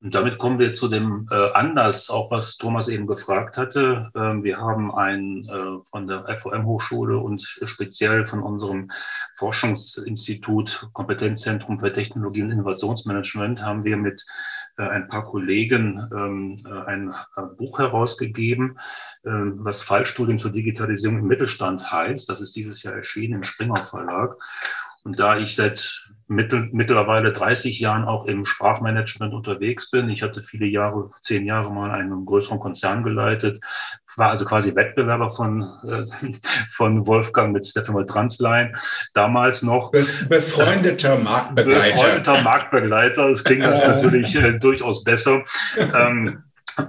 Und 0.00 0.14
damit 0.14 0.38
kommen 0.38 0.60
wir 0.60 0.74
zu 0.74 0.86
dem 0.86 1.28
äh, 1.30 1.52
Anlass, 1.54 2.08
auch 2.08 2.30
was 2.30 2.56
Thomas 2.56 2.86
eben 2.88 3.08
gefragt 3.08 3.56
hatte. 3.56 4.10
Ähm, 4.14 4.44
wir 4.44 4.58
haben 4.58 4.94
ein 4.94 5.48
äh, 5.48 5.84
von 5.90 6.06
der 6.06 6.24
FOM-Hochschule 6.38 7.18
und 7.18 7.42
speziell 7.42 8.24
von 8.24 8.40
unserem 8.40 8.92
Forschungsinstitut 9.36 10.88
Kompetenzzentrum 10.92 11.80
für 11.80 11.92
Technologie 11.92 12.42
und 12.42 12.52
Innovationsmanagement 12.52 13.60
haben 13.60 13.82
wir 13.82 13.96
mit 13.96 14.24
äh, 14.78 14.82
ein 14.82 15.08
paar 15.08 15.24
Kollegen 15.24 16.08
ähm, 16.12 16.62
äh, 16.64 16.86
ein 16.86 17.12
äh, 17.36 17.42
Buch 17.56 17.80
herausgegeben, 17.80 18.78
äh, 19.24 19.30
was 19.30 19.82
Fallstudien 19.82 20.38
zur 20.38 20.52
Digitalisierung 20.52 21.18
im 21.18 21.26
Mittelstand 21.26 21.90
heißt. 21.90 22.28
Das 22.28 22.40
ist 22.40 22.54
dieses 22.54 22.84
Jahr 22.84 22.94
erschienen 22.94 23.34
im 23.34 23.42
Springer 23.42 23.78
Verlag. 23.78 24.36
Und 25.04 25.18
da 25.18 25.38
ich 25.38 25.56
seit 25.56 26.08
mittel, 26.28 26.68
mittlerweile 26.72 27.32
30 27.32 27.80
Jahren 27.80 28.04
auch 28.04 28.26
im 28.26 28.44
Sprachmanagement 28.44 29.32
unterwegs 29.32 29.90
bin, 29.90 30.08
ich 30.10 30.22
hatte 30.22 30.42
viele 30.42 30.66
Jahre, 30.66 31.10
zehn 31.20 31.46
Jahre 31.46 31.72
mal 31.72 31.90
einen 31.90 32.26
größeren 32.26 32.60
Konzern 32.60 33.02
geleitet, 33.02 33.60
war 34.16 34.30
also 34.30 34.44
quasi 34.44 34.74
Wettbewerber 34.74 35.30
von, 35.30 35.62
äh, 35.84 36.32
von 36.72 37.06
Wolfgang 37.06 37.52
mit 37.52 37.74
der 37.74 37.84
Firma 37.84 38.04
Transline, 38.04 38.74
damals 39.14 39.62
noch. 39.62 39.90
Befreundeter 39.92 41.18
Marktbegleiter. 41.18 41.94
Befreundeter 41.94 42.42
Marktbegleiter, 42.42 43.30
das 43.30 43.44
klingt 43.44 43.62
natürlich 43.62 44.34
äh, 44.34 44.58
durchaus 44.58 45.04
besser. 45.04 45.44
Ähm, 45.94 46.44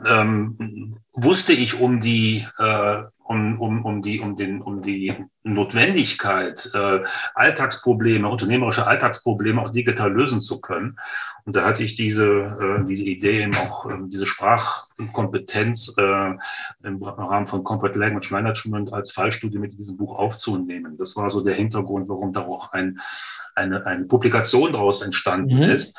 ähm, 0.05 0.97
wusste 1.13 1.53
ich 1.53 1.79
um 1.79 2.01
die 2.01 2.45
äh, 2.57 3.03
um, 3.29 3.61
um, 3.61 3.85
um, 3.85 4.01
die, 4.01 4.19
um, 4.21 4.35
den, 4.35 4.59
um 4.59 4.81
die 4.81 5.13
Notwendigkeit, 5.43 6.67
äh, 6.73 7.03
Alltagsprobleme, 7.35 8.27
unternehmerische 8.27 8.87
Alltagsprobleme 8.87 9.61
auch 9.61 9.71
digital 9.71 10.11
lösen 10.11 10.41
zu 10.41 10.59
können. 10.59 10.97
Und 11.45 11.55
da 11.55 11.63
hatte 11.63 11.83
ich 11.83 11.93
diese, 11.93 12.25
äh, 12.25 12.85
diese 12.85 13.03
Idee, 13.03 13.43
eben 13.43 13.55
auch 13.55 13.87
äh, 13.87 13.97
diese 14.07 14.25
Sprachkompetenz 14.25 15.93
äh, 15.95 16.31
im 16.83 17.03
Rahmen 17.03 17.45
von 17.45 17.63
Corporate 17.63 17.99
Language 17.99 18.31
Management 18.31 18.91
als 18.93 19.11
Fallstudie 19.11 19.59
mit 19.59 19.77
diesem 19.77 19.97
Buch 19.97 20.17
aufzunehmen. 20.17 20.97
Das 20.97 21.15
war 21.15 21.29
so 21.29 21.41
der 21.41 21.53
Hintergrund, 21.53 22.09
warum 22.09 22.33
da 22.33 22.41
auch 22.41 22.73
ein 22.73 22.99
eine, 23.55 23.85
eine 23.85 24.05
Publikation 24.05 24.71
daraus 24.71 25.01
entstanden 25.01 25.57
mhm. 25.57 25.63
ist. 25.63 25.97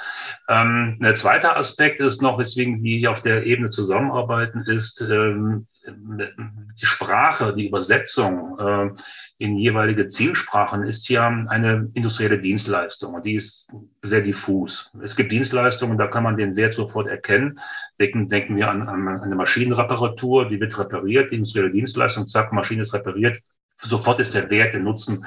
Ähm, 0.48 0.98
der 1.00 1.14
zweite 1.14 1.56
Aspekt 1.56 2.00
ist 2.00 2.22
noch, 2.22 2.38
weswegen 2.38 2.82
wir 2.82 3.10
auf 3.10 3.20
der 3.20 3.44
Ebene 3.44 3.68
zusammenarbeiten, 3.68 4.62
ist 4.62 5.02
ähm, 5.02 5.66
die 5.86 6.86
Sprache, 6.86 7.54
die 7.54 7.68
Übersetzung 7.68 8.58
äh, 8.58 8.90
in 9.38 9.56
jeweilige 9.56 10.08
Zielsprachen 10.08 10.84
ist 10.84 11.08
ja 11.08 11.26
eine 11.26 11.90
industrielle 11.94 12.38
Dienstleistung 12.38 13.14
und 13.14 13.26
die 13.26 13.34
ist 13.34 13.68
sehr 14.02 14.20
diffus. 14.20 14.90
Es 15.02 15.16
gibt 15.16 15.32
Dienstleistungen, 15.32 15.98
da 15.98 16.06
kann 16.06 16.24
man 16.24 16.36
den 16.36 16.56
Wert 16.56 16.74
sofort 16.74 17.08
erkennen. 17.08 17.58
Denken, 17.98 18.28
denken 18.28 18.56
wir 18.56 18.70
an, 18.70 18.88
an 18.88 19.22
eine 19.22 19.34
Maschinenreparatur, 19.34 20.48
die 20.48 20.60
wird 20.60 20.78
repariert, 20.78 21.30
die 21.30 21.36
industrielle 21.36 21.70
Dienstleistung, 21.70 22.26
zack, 22.26 22.52
Maschine 22.52 22.82
ist 22.82 22.94
repariert, 22.94 23.40
sofort 23.78 24.20
ist 24.20 24.34
der 24.34 24.50
Wert, 24.50 24.74
der 24.74 24.80
Nutzen 24.80 25.26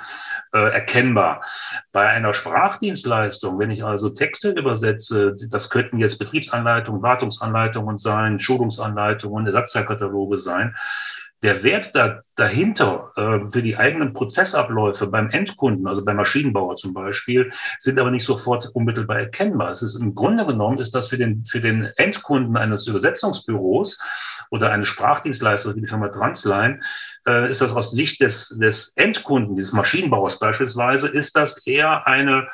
äh, 0.54 0.72
erkennbar. 0.72 1.42
Bei 1.92 2.08
einer 2.08 2.34
Sprachdienstleistung, 2.34 3.60
wenn 3.60 3.72
ich 3.72 3.84
also 3.84 4.10
Texte 4.10 4.52
übersetze, 4.52 5.36
das 5.50 5.70
könnten 5.70 5.98
jetzt 5.98 6.20
Betriebsanleitungen, 6.20 7.02
Wartungsanleitungen 7.02 7.98
sein, 7.98 8.39
Schulungsanleitungen, 8.39 9.48
Ersatzteilkataloge 9.48 10.38
sein, 10.38 10.76
der 11.44 11.62
Wert 11.63 11.94
da, 11.94 12.22
dahinter 12.36 13.12
äh, 13.18 13.50
für 13.50 13.62
die 13.62 13.76
eigenen 13.76 14.13
Prozessabläufe 14.13 15.08
beim 15.08 15.30
Endkunden, 15.30 15.88
also 15.88 16.04
beim 16.04 16.16
Maschinenbauer 16.16 16.78
zum 16.78 16.94
Beispiel, 16.94 17.52
sind 17.80 18.00
aber 18.00 18.12
nicht 18.12 18.24
sofort 18.24 18.70
unmittelbar 18.74 19.20
erkennbar. 19.20 19.72
Es 19.72 19.82
ist 19.82 19.96
im 19.96 20.16
Grunde 20.16 20.46
genommen 20.46 20.78
ist 20.78 20.96
das 20.96 21.10
für 21.10 21.18
den, 21.18 21.46
für 21.46 21.60
den 21.60 21.92
Endkunden 21.98 22.56
eines 22.56 22.88
Übersetzungsbüros 22.88 24.00
oder 24.54 24.72
eines 24.72 24.88
Sprachdienstleisters 24.88 25.76
wie 25.76 25.82
die 25.82 25.88
Firma 25.88 26.10
Transline 26.10 26.80
äh, 27.28 27.50
ist 27.50 27.62
das 27.62 27.72
aus 27.72 27.92
Sicht 27.92 28.22
des, 28.22 28.50
des 28.50 28.94
Endkunden, 28.96 29.56
dieses 29.56 29.74
Maschinenbauers 29.74 30.38
beispielsweise, 30.38 31.08
ist 31.08 31.36
das 31.36 31.66
eher 31.66 32.06
eine 32.06 32.48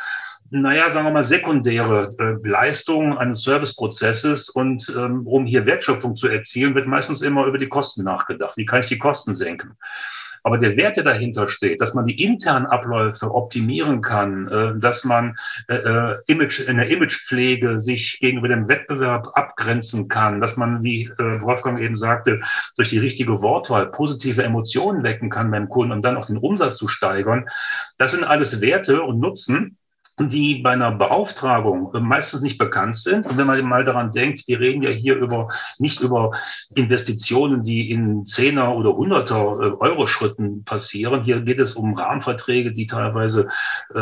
naja, 0.52 0.90
sagen 0.90 1.06
wir 1.06 1.12
mal, 1.12 1.22
sekundäre 1.22 2.10
äh, 2.18 2.48
Leistung 2.48 3.16
eines 3.20 3.44
Serviceprozesses. 3.44 4.50
Und 4.50 4.92
ähm, 4.98 5.28
um 5.28 5.46
hier 5.46 5.68
Wertschöpfung 5.68 6.16
zu 6.16 6.28
erzielen, 6.28 6.74
wird 6.74 6.88
meistens 6.88 7.22
immer 7.22 7.46
über 7.46 7.60
die 7.60 7.70
Kosten 7.70 8.04
nachgedacht. 8.04 8.58
Wie 8.58 8.66
kann 8.66 8.80
ich 8.80 8.88
die 8.88 8.98
Kosten 8.98 9.36
senken? 9.36 9.78
Aber 10.44 10.58
der 10.58 10.78
Wert, 10.78 10.98
der 10.98 11.04
dahinter 11.04 11.48
steht, 11.48 11.82
dass 11.82 11.94
man 11.94 12.06
die 12.06 12.24
internen 12.24 12.66
Abläufe 12.66 13.34
optimieren 13.34 14.02
kann, 14.02 14.48
äh, 14.48 14.80
dass 14.80 15.04
man 15.04 15.38
äh, 15.68 15.76
äh, 15.76 16.18
Image, 16.28 16.62
in 16.62 16.78
der 16.78 16.90
Imagepflege 16.90 17.80
sich 17.80 18.20
gegenüber 18.20 18.48
dem 18.48 18.68
Wettbewerb 18.68 19.30
abgrenzen 19.34 20.08
kann, 20.08 20.42
dass 20.42 20.58
man, 20.58 20.84
wie 20.84 21.10
Wolfgang 21.18 21.80
eben 21.80 21.96
sagte, 21.96 22.42
durch 22.76 22.90
die 22.90 23.00
richtige 23.00 23.42
Wortwahl 23.42 23.88
positive 23.88 24.44
Emotionen 24.44 25.04
wecken 25.04 25.30
kann 25.30 25.52
beim 25.52 25.70
Kunden 25.70 25.92
und 25.92 26.04
dann 26.04 26.18
auch 26.18 26.28
den 26.28 26.38
Umsatz 26.38 26.78
zu 26.78 26.88
steigern. 26.88 27.48
Das 27.98 28.12
sind 28.12 28.24
alles 28.24 28.62
Werte 28.62 29.02
und 29.02 29.20
Nutzen, 29.20 29.79
die 30.28 30.62
bei 30.62 30.72
einer 30.72 30.92
Beauftragung 30.92 31.92
meistens 32.02 32.42
nicht 32.42 32.58
bekannt 32.58 32.98
sind. 32.98 33.26
Und 33.26 33.38
wenn 33.38 33.48
man 33.48 33.64
mal 33.66 33.86
daran 33.86 34.12
denkt, 34.12 34.48
wir 34.48 34.60
reden 34.60 34.84
ja 34.84 34.90
hier 34.90 35.16
über 35.16 35.50
nicht 35.78 36.02
über 36.02 36.32
Investitionen, 36.76 37.62
die 37.62 37.92
in 37.92 38.26
Zehner 38.26 38.76
oder 38.76 38.96
Hunderter 38.96 39.36
äh, 39.36 39.72
Euro 39.80 40.08
Schritten 40.08 40.64
passieren. 40.66 41.24
Hier 41.24 41.42
geht 41.42 41.60
es 41.60 41.74
um 41.74 41.94
Rahmenverträge, 41.94 42.74
die 42.74 42.88
teilweise 42.88 43.48
äh, 43.94 44.00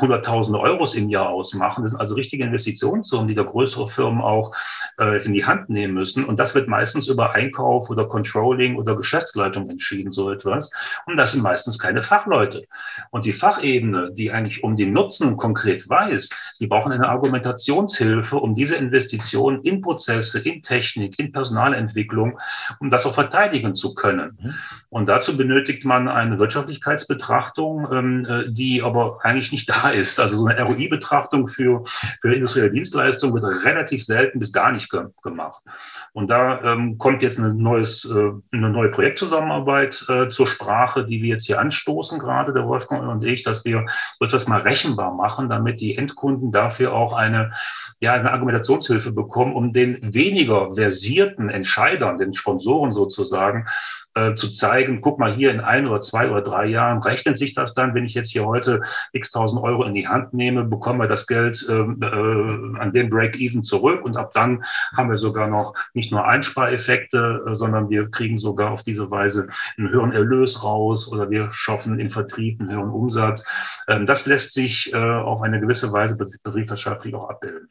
hunderttausende 0.00 0.60
Euros 0.60 0.94
im 0.94 1.08
Jahr 1.08 1.28
ausmachen. 1.28 1.82
Das 1.82 1.92
sind 1.92 2.00
also 2.00 2.14
richtige 2.14 2.44
Investitionssummen, 2.44 3.28
die 3.28 3.34
da 3.34 3.42
größere 3.42 3.88
Firmen 3.88 4.20
auch 4.20 4.52
äh, 4.98 5.24
in 5.24 5.32
die 5.32 5.44
Hand 5.44 5.70
nehmen 5.70 5.94
müssen. 5.94 6.24
Und 6.24 6.38
das 6.38 6.54
wird 6.54 6.68
meistens 6.68 7.08
über 7.08 7.32
Einkauf 7.32 7.90
oder 7.90 8.06
Controlling 8.06 8.76
oder 8.76 8.96
Geschäftsleitung 8.96 9.70
entschieden, 9.70 10.12
so 10.12 10.30
etwas. 10.30 10.70
Und 11.06 11.16
das 11.16 11.32
sind 11.32 11.42
meistens 11.42 11.78
keine 11.78 12.02
Fachleute. 12.02 12.66
Und 13.10 13.24
die 13.24 13.32
Fachebene, 13.32 14.10
die 14.12 14.30
eigentlich 14.30 14.62
um 14.62 14.76
den 14.76 14.92
Nutzen 14.92 15.36
konkret 15.54 15.88
weiß, 15.88 16.30
die 16.58 16.66
brauchen 16.66 16.92
eine 16.92 17.08
Argumentationshilfe, 17.08 18.36
um 18.36 18.56
diese 18.56 18.74
Investitionen 18.74 19.62
in 19.62 19.80
Prozesse, 19.80 20.40
in 20.40 20.62
Technik, 20.62 21.18
in 21.18 21.30
Personalentwicklung, 21.30 22.38
um 22.80 22.90
das 22.90 23.06
auch 23.06 23.14
verteidigen 23.14 23.74
zu 23.74 23.94
können. 23.94 24.56
Und 24.94 25.08
dazu 25.08 25.36
benötigt 25.36 25.84
man 25.84 26.06
eine 26.06 26.38
Wirtschaftlichkeitsbetrachtung, 26.38 27.88
ähm, 27.90 28.26
äh, 28.26 28.52
die 28.52 28.80
aber 28.80 29.18
eigentlich 29.22 29.50
nicht 29.50 29.68
da 29.84 29.88
ist. 29.88 30.20
Also 30.20 30.36
so 30.36 30.46
eine 30.46 30.62
ROI-Betrachtung 30.62 31.48
für, 31.48 31.82
für 32.22 32.32
industrielle 32.32 32.70
Dienstleistungen 32.70 33.34
wird 33.34 33.64
relativ 33.64 34.04
selten 34.04 34.38
bis 34.38 34.52
gar 34.52 34.70
nicht 34.70 34.88
ge 34.92 35.06
gemacht. 35.24 35.64
Und 36.12 36.30
da 36.30 36.62
ähm, 36.62 36.96
kommt 36.96 37.22
jetzt 37.22 37.40
eine, 37.40 37.52
neues, 37.52 38.04
äh, 38.04 38.30
eine 38.52 38.70
neue 38.70 38.88
Projektzusammenarbeit 38.90 40.06
äh, 40.08 40.28
zur 40.28 40.46
Sprache, 40.46 41.04
die 41.04 41.20
wir 41.22 41.30
jetzt 41.30 41.46
hier 41.46 41.58
anstoßen, 41.58 42.20
gerade 42.20 42.52
der 42.52 42.68
Wolfgang 42.68 43.08
und 43.08 43.24
ich, 43.24 43.42
dass 43.42 43.64
wir 43.64 43.86
so 44.20 44.26
etwas 44.26 44.46
mal 44.46 44.60
rechenbar 44.60 45.12
machen, 45.12 45.48
damit 45.48 45.80
die 45.80 45.96
Endkunden 45.96 46.52
dafür 46.52 46.92
auch 46.92 47.14
eine, 47.14 47.50
ja, 47.98 48.12
eine 48.12 48.30
Argumentationshilfe 48.30 49.10
bekommen, 49.10 49.54
um 49.54 49.72
den 49.72 50.14
weniger 50.14 50.72
versierten 50.74 51.48
Entscheidern, 51.48 52.18
den 52.18 52.32
Sponsoren 52.32 52.92
sozusagen, 52.92 53.66
äh, 54.14 54.34
zu 54.34 54.50
zeigen, 54.50 55.00
guck 55.00 55.18
mal 55.18 55.34
hier 55.34 55.50
in 55.50 55.60
ein 55.60 55.86
oder 55.86 56.00
zwei 56.00 56.30
oder 56.30 56.40
drei 56.40 56.66
Jahren 56.66 57.02
rechnet 57.02 57.36
sich 57.36 57.52
das 57.54 57.74
dann, 57.74 57.94
wenn 57.94 58.04
ich 58.04 58.14
jetzt 58.14 58.30
hier 58.30 58.46
heute 58.46 58.82
x 59.12 59.30
tausend 59.30 59.62
Euro 59.62 59.84
in 59.84 59.94
die 59.94 60.06
Hand 60.06 60.34
nehme, 60.34 60.64
bekommen 60.64 61.00
wir 61.00 61.08
das 61.08 61.26
Geld 61.26 61.66
äh, 61.68 61.72
äh, 61.72 62.78
an 62.78 62.92
dem 62.92 63.10
Break-Even 63.10 63.62
zurück 63.62 64.04
und 64.04 64.16
ab 64.16 64.30
dann 64.32 64.64
haben 64.96 65.10
wir 65.10 65.16
sogar 65.16 65.48
noch 65.48 65.74
nicht 65.94 66.12
nur 66.12 66.24
Einspareffekte, 66.26 67.44
äh, 67.48 67.54
sondern 67.54 67.90
wir 67.90 68.10
kriegen 68.10 68.38
sogar 68.38 68.70
auf 68.70 68.82
diese 68.82 69.10
Weise 69.10 69.48
einen 69.76 69.90
höheren 69.90 70.12
Erlös 70.12 70.62
raus 70.62 71.10
oder 71.10 71.30
wir 71.30 71.50
schaffen 71.52 71.98
im 71.98 72.10
Vertrieb 72.10 72.60
einen 72.60 72.70
höheren 72.70 72.90
Umsatz. 72.90 73.44
Ähm, 73.88 74.06
das 74.06 74.26
lässt 74.26 74.54
sich 74.54 74.92
äh, 74.92 74.96
auf 74.96 75.42
eine 75.42 75.60
gewisse 75.60 75.92
Weise 75.92 76.16
betriebswirtschaftlich 76.16 77.14
auch 77.14 77.28
abbilden. 77.28 77.68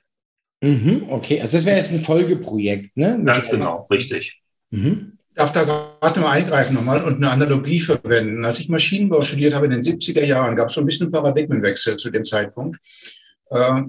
Mhm, 0.61 1.05
okay, 1.09 1.41
also 1.41 1.57
das 1.57 1.65
wäre 1.65 1.77
jetzt 1.77 1.91
ein 1.91 2.01
Folgeprojekt, 2.01 2.95
ne? 2.95 3.21
Ganz 3.23 3.49
genau, 3.49 3.85
richtig. 3.89 4.41
Mhm 4.69 5.17
darf 5.35 5.51
da 5.51 5.63
gerade 5.63 6.19
mal 6.19 6.31
eingreifen 6.31 6.75
nochmal 6.75 7.03
und 7.03 7.17
eine 7.17 7.31
Analogie 7.31 7.79
verwenden. 7.79 8.45
Als 8.45 8.59
ich 8.59 8.69
Maschinenbau 8.69 9.21
studiert 9.21 9.53
habe 9.53 9.65
in 9.65 9.71
den 9.71 9.81
70er 9.81 10.23
Jahren, 10.23 10.55
gab 10.55 10.69
es 10.69 10.75
so 10.75 10.81
ein 10.81 10.85
bisschen 10.85 11.11
Paradigmenwechsel 11.11 11.97
zu 11.97 12.11
dem 12.11 12.23
Zeitpunkt. 12.23 12.79
Äh, 13.49 13.83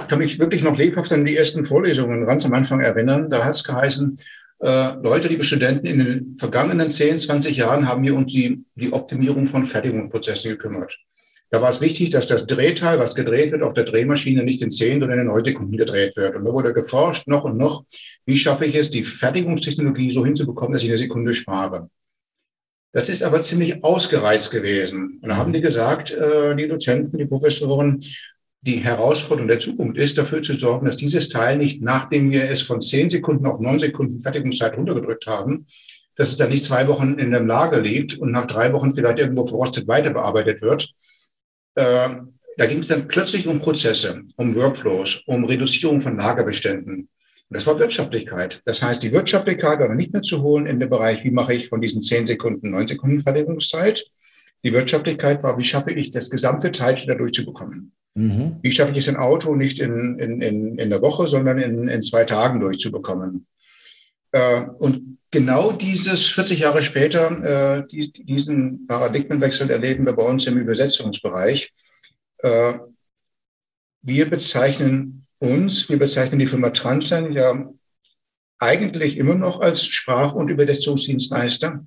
ich 0.00 0.08
kann 0.08 0.18
mich 0.18 0.38
wirklich 0.38 0.62
noch 0.62 0.76
lebhaft 0.76 1.12
an 1.12 1.24
die 1.24 1.36
ersten 1.36 1.64
Vorlesungen 1.64 2.26
ganz 2.26 2.46
am 2.46 2.54
Anfang 2.54 2.80
erinnern. 2.80 3.28
Da 3.28 3.44
hat 3.44 3.54
es 3.54 3.64
geheißen, 3.64 4.16
äh, 4.60 4.94
Leute, 5.02 5.28
liebe 5.28 5.44
Studenten, 5.44 5.86
in 5.86 5.98
den 5.98 6.36
vergangenen 6.38 6.88
10, 6.88 7.18
20 7.18 7.56
Jahren 7.56 7.86
haben 7.86 8.02
wir 8.02 8.14
uns 8.14 8.32
die, 8.32 8.64
die 8.74 8.92
Optimierung 8.92 9.46
von 9.46 9.64
Fertigungsprozessen 9.64 10.52
gekümmert. 10.52 10.98
Da 11.52 11.60
war 11.60 11.68
es 11.68 11.82
wichtig, 11.82 12.08
dass 12.08 12.26
das 12.26 12.46
Drehteil, 12.46 12.98
was 12.98 13.14
gedreht 13.14 13.52
wird 13.52 13.62
auf 13.62 13.74
der 13.74 13.84
Drehmaschine, 13.84 14.42
nicht 14.42 14.62
in 14.62 14.70
zehn, 14.70 15.00
sondern 15.00 15.18
in 15.18 15.26
neun 15.26 15.44
Sekunden 15.44 15.76
gedreht 15.76 16.16
wird. 16.16 16.34
Und 16.34 16.46
da 16.46 16.52
wurde 16.52 16.72
geforscht, 16.72 17.28
noch 17.28 17.44
und 17.44 17.58
noch, 17.58 17.84
wie 18.24 18.38
schaffe 18.38 18.64
ich 18.64 18.74
es, 18.74 18.90
die 18.90 19.02
Fertigungstechnologie 19.02 20.10
so 20.10 20.24
hinzubekommen, 20.24 20.72
dass 20.72 20.82
ich 20.82 20.88
eine 20.88 20.96
Sekunde 20.96 21.34
spare. 21.34 21.90
Das 22.92 23.10
ist 23.10 23.22
aber 23.22 23.42
ziemlich 23.42 23.84
ausgereizt 23.84 24.50
gewesen. 24.50 25.18
Und 25.20 25.28
da 25.28 25.36
haben 25.36 25.52
die 25.52 25.60
gesagt, 25.60 26.12
äh, 26.12 26.56
die 26.56 26.66
Dozenten, 26.68 27.18
die 27.18 27.26
Professoren, 27.26 27.98
die 28.62 28.76
Herausforderung 28.76 29.48
der 29.48 29.58
Zukunft 29.58 29.98
ist, 29.98 30.16
dafür 30.16 30.40
zu 30.40 30.54
sorgen, 30.54 30.86
dass 30.86 30.96
dieses 30.96 31.28
Teil 31.28 31.58
nicht, 31.58 31.82
nachdem 31.82 32.30
wir 32.30 32.48
es 32.48 32.62
von 32.62 32.80
zehn 32.80 33.10
Sekunden 33.10 33.44
auf 33.44 33.60
neun 33.60 33.78
Sekunden 33.78 34.20
Fertigungszeit 34.20 34.74
runtergedrückt 34.74 35.26
haben, 35.26 35.66
dass 36.16 36.30
es 36.30 36.38
dann 36.38 36.48
nicht 36.48 36.64
zwei 36.64 36.88
Wochen 36.88 37.18
in 37.18 37.34
einem 37.34 37.46
Lager 37.46 37.80
liegt 37.80 38.16
und 38.16 38.30
nach 38.30 38.46
drei 38.46 38.72
Wochen 38.72 38.90
vielleicht 38.90 39.18
irgendwo 39.18 39.44
verrostet 39.44 39.86
weiter 39.86 40.14
bearbeitet 40.14 40.62
wird, 40.62 40.94
äh, 41.74 42.08
da 42.56 42.66
ging 42.66 42.78
es 42.78 42.88
dann 42.88 43.08
plötzlich 43.08 43.46
um 43.46 43.60
Prozesse, 43.60 44.22
um 44.36 44.54
Workflows, 44.54 45.22
um 45.26 45.44
Reduzierung 45.44 46.00
von 46.00 46.18
Lagerbeständen. 46.18 46.94
Und 46.94 47.08
das 47.56 47.66
war 47.66 47.78
Wirtschaftlichkeit. 47.78 48.60
Das 48.64 48.82
heißt, 48.82 49.02
die 49.02 49.12
Wirtschaftlichkeit 49.12 49.80
war 49.80 49.94
nicht 49.94 50.12
mehr 50.12 50.22
zu 50.22 50.42
holen 50.42 50.66
in 50.66 50.80
dem 50.80 50.90
Bereich, 50.90 51.24
wie 51.24 51.30
mache 51.30 51.54
ich 51.54 51.68
von 51.68 51.80
diesen 51.80 52.02
10 52.02 52.26
Sekunden, 52.26 52.70
9 52.70 52.88
Sekunden 52.88 53.20
Fertigungszeit. 53.20 54.04
Die 54.64 54.72
Wirtschaftlichkeit 54.72 55.42
war, 55.42 55.58
wie 55.58 55.64
schaffe 55.64 55.90
ich 55.90 56.10
das 56.10 56.30
gesamte 56.30 56.70
Teilchen 56.72 57.08
da 57.08 57.14
durchzubekommen. 57.14 57.92
Mhm. 58.14 58.58
Wie 58.62 58.72
schaffe 58.72 58.92
ich 58.92 58.98
es, 58.98 59.08
ein 59.08 59.16
Auto 59.16 59.56
nicht 59.56 59.80
in, 59.80 60.18
in, 60.18 60.40
in, 60.40 60.78
in 60.78 60.90
der 60.90 61.02
Woche, 61.02 61.26
sondern 61.26 61.58
in, 61.58 61.88
in 61.88 62.02
zwei 62.02 62.24
Tagen 62.24 62.60
durchzubekommen. 62.60 63.46
Äh, 64.32 64.62
und 64.78 65.18
genau 65.32 65.72
dieses 65.72 66.28
40 66.28 66.60
Jahre 66.60 66.82
später, 66.82 67.80
äh, 67.80 67.86
die, 67.88 68.12
diesen 68.12 68.86
Paradigmenwechsel 68.86 69.68
erleben 69.70 70.06
wir 70.06 70.12
bei 70.12 70.22
uns 70.22 70.46
im 70.46 70.58
Übersetzungsbereich. 70.58 71.72
Äh, 72.38 72.74
wir 74.02 74.30
bezeichnen 74.30 75.26
uns, 75.38 75.88
wir 75.88 75.98
bezeichnen 75.98 76.38
die 76.38 76.46
Firma 76.46 76.70
Transtein 76.70 77.32
ja 77.32 77.68
eigentlich 78.58 79.16
immer 79.16 79.34
noch 79.34 79.60
als 79.60 79.84
Sprach- 79.84 80.34
und 80.34 80.48
Übersetzungsdienstleister. 80.48 81.84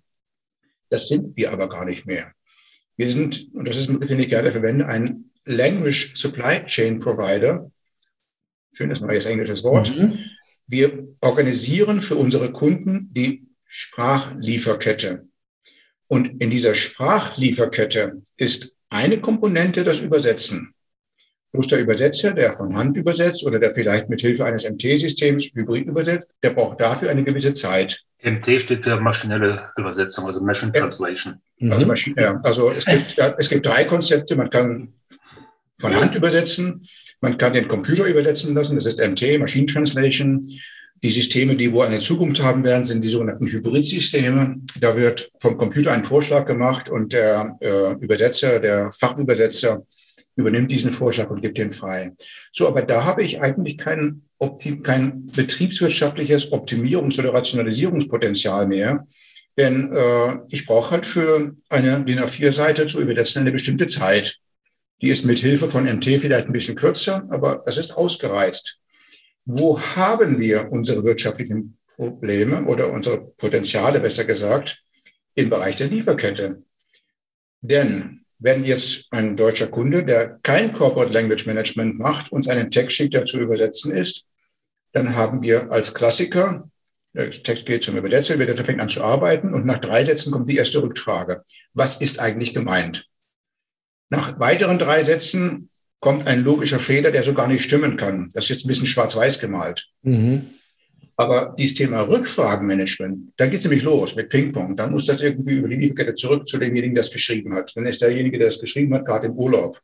Das 0.90 1.08
sind 1.08 1.38
wir 1.38 1.52
aber 1.54 1.70
gar 1.70 1.86
nicht 1.86 2.06
mehr. 2.06 2.34
Wir 2.98 3.10
sind, 3.10 3.54
und 3.54 3.68
das 3.68 3.78
ist 3.78 3.88
ein 3.88 3.94
Begriff, 3.94 4.10
den 4.10 4.20
ich 4.20 4.30
gerne 4.30 4.52
verwende, 4.52 4.88
ein 4.88 5.32
Language 5.46 6.14
Supply 6.16 6.66
Chain 6.66 7.00
Provider. 7.00 7.72
Schönes 8.74 9.02
neues 9.02 9.26
englisches 9.26 9.64
Wort. 9.64 9.96
Mhm. 9.96 10.20
Wir 10.68 11.08
organisieren 11.22 12.02
für 12.02 12.16
unsere 12.16 12.52
Kunden 12.52 13.10
die 13.12 13.46
Sprachlieferkette. 13.66 15.28
Und 16.08 16.42
in 16.42 16.50
dieser 16.50 16.76
Sprachlieferkette 16.76 18.22
ist 18.38 18.76
eine 18.90 19.20
Komponente 19.20 19.84
das 19.84 20.00
Übersetzen. 20.00 20.74
Bloß 21.52 21.68
der 21.68 21.80
Übersetzer, 21.80 22.34
der 22.34 22.52
von 22.52 22.76
Hand 22.76 22.98
übersetzt 22.98 23.46
oder 23.46 23.60
der 23.60 23.72
vielleicht 23.72 24.10
mit 24.10 24.22
Hilfe 24.22 24.46
eines 24.46 24.70
MT-Systems 24.70 25.52
hybrid 25.54 25.88
übersetzt, 25.88 26.32
der 26.44 26.52
braucht 26.52 26.82
dafür 26.82 27.10
eine 27.10 27.24
gewisse 27.24 27.54
Zeit. 27.54 28.02
MT 28.22 28.62
steht 28.62 28.84
für 28.84 29.00
maschinelle 29.00 29.70
Übersetzung, 29.78 30.26
also 30.26 30.42
Machine 30.42 30.74
Translation. 30.74 31.42
Also, 31.70 31.88
Maschine, 31.88 32.22
ja, 32.22 32.42
also 32.44 32.72
es 32.72 32.86
gibt, 32.86 33.18
es 33.38 33.50
gibt 33.50 33.66
drei 33.66 33.86
Konzepte. 33.86 34.36
Man 34.36 34.50
kann 34.50 34.94
von 35.80 35.96
Hand 35.96 36.16
übersetzen, 36.16 36.82
man 37.26 37.40
kann 37.40 37.54
den 37.54 37.68
Computer 37.68 38.06
übersetzen 38.06 38.54
lassen, 38.54 38.76
das 38.76 38.86
ist 38.86 39.00
MT, 39.00 39.40
Machine 39.40 39.66
Translation. 39.66 40.44
Die 41.04 41.10
Systeme, 41.10 41.56
die 41.56 41.74
wohl 41.74 41.88
eine 41.88 42.00
Zukunft 42.00 42.42
haben 42.42 42.64
werden, 42.64 42.84
sind 42.84 43.04
die 43.04 43.10
sogenannten 43.10 43.48
Hybridsysteme. 43.48 44.58
Da 44.80 44.96
wird 44.96 45.32
vom 45.40 45.58
Computer 45.58 45.92
ein 45.92 46.04
Vorschlag 46.04 46.46
gemacht 46.46 46.88
und 46.88 47.14
der 47.14 47.58
äh, 47.62 47.94
Übersetzer, 47.94 48.60
der 48.60 48.92
Fachübersetzer 48.92 49.84
übernimmt 50.36 50.70
diesen 50.70 50.94
Vorschlag 50.94 51.32
und 51.32 51.42
gibt 51.42 51.58
ihn 51.58 51.72
frei. 51.72 52.14
So, 52.52 52.68
aber 52.68 52.84
da 52.84 53.04
habe 53.04 53.24
ich 53.24 53.42
eigentlich 53.42 53.78
kein, 53.80 54.22
kein 54.84 55.26
betriebswirtschaftliches 55.28 56.52
Optimierungs- 56.52 57.20
oder 57.20 57.34
Rationalisierungspotenzial 57.34 58.68
mehr. 58.68 59.08
Denn 59.58 59.92
äh, 59.94 60.38
ich 60.50 60.66
brauche 60.68 60.92
halt 60.92 61.08
für 61.08 61.56
eine 61.70 62.04
DIN 62.04 62.20
A4-Seite 62.20 62.86
zu 62.86 63.02
übersetzen 63.02 63.40
eine 63.40 63.52
bestimmte 63.52 63.88
Zeit. 63.88 64.38
Die 65.02 65.10
ist 65.10 65.26
mit 65.26 65.40
Hilfe 65.40 65.68
von 65.68 65.84
MT 65.86 66.06
vielleicht 66.20 66.48
ein 66.48 66.54
bisschen 66.54 66.76
kürzer, 66.76 67.24
aber 67.30 67.62
das 67.66 67.78
ist 67.78 67.92
ausgereizt. 67.92 68.80
Wo 69.46 69.80
haben 69.80 70.40
wir 70.40 70.72
unsere 70.72 71.04
wirtschaftlichen 71.04 71.78
Probleme 71.96 72.66
oder 72.66 72.92
unsere 72.92 73.20
Potenziale, 73.20 74.00
besser 74.00 74.26
gesagt, 74.26 74.82
im 75.36 75.50
Bereich 75.50 75.76
der 75.76 75.88
Lieferkette? 75.88 76.64
Denn 77.62 78.22
wenn 78.40 78.66
jetzt 78.66 79.06
ein 79.12 79.36
deutscher 79.36 79.68
Kunde, 79.68 80.04
der 80.04 80.40
kein 80.44 80.74
Corporate 80.74 81.14
Language 81.14 81.46
Management 81.46 82.00
macht, 82.00 82.32
uns 82.32 82.48
einen 82.48 82.72
Text 82.72 82.96
schickt, 82.96 83.14
der 83.14 83.26
zu 83.26 83.40
übersetzen 83.40 83.96
ist, 83.96 84.26
dann 84.92 85.16
haben 85.16 85.42
wir 85.42 85.72
als 85.72 85.94
Klassiker, 85.94 86.70
der 87.14 87.32
Text 87.32 87.66
geht 87.66 87.84
zum 87.84 87.98
Übersetzer, 87.98 88.38
der 88.38 88.58
fängt 88.58 88.82
an 88.82 88.90
zu 88.90 89.04
arbeiten 89.04 89.54
und 89.54 89.66
nach 89.66 89.80
drei 89.80 90.04
Sätzen 90.04 90.32
kommt 90.32 90.50
die 90.50 90.58
erste 90.58 90.82
Rückfrage. 90.82 91.44
Was 91.74 92.02
ist 92.02 92.20
eigentlich 92.20 92.54
gemeint? 92.54 93.08
Nach 94.10 94.40
weiteren 94.40 94.80
drei 94.80 95.02
Sätzen 95.02 95.70
kommt 96.00 96.28
ein 96.28 96.44
logischer 96.44 96.80
Fehler, 96.80 97.12
der 97.12 97.24
so 97.24 97.34
gar 97.34 97.48
nicht 97.48 97.64
stimmen 97.64 97.98
kann. 97.98 98.30
Das 98.34 98.46
ist 98.46 98.50
jetzt 98.50 98.66
ein 98.66 98.68
bisschen 98.68 98.88
schwarz-weiß 98.88 99.40
gemalt. 99.40 99.88
Mhm. 100.04 100.52
Aber 101.18 101.56
dieses 101.58 101.76
Thema 101.76 102.02
Rückfragenmanagement, 102.02 103.32
dann 103.38 103.50
geht 103.50 103.60
es 103.60 103.66
nämlich 103.66 103.84
los 103.84 104.16
mit 104.16 104.30
Ping-Pong. 104.30 104.76
Dann 104.76 104.92
muss 104.92 105.06
das 105.06 105.22
irgendwie 105.22 105.56
über 105.56 105.70
die 105.70 105.78
Lieferkette 105.78 106.14
zurück 106.16 106.46
zu 106.46 106.58
demjenigen, 106.58 106.94
der 106.94 107.04
es 107.04 107.12
geschrieben 107.12 107.54
hat. 107.56 107.72
Dann 107.76 107.86
ist 107.86 108.02
derjenige, 108.02 108.38
der 108.38 108.50
es 108.50 108.60
geschrieben 108.60 108.94
hat, 108.94 109.06
gerade 109.06 109.28
im 109.28 109.34
Urlaub. 109.34 109.80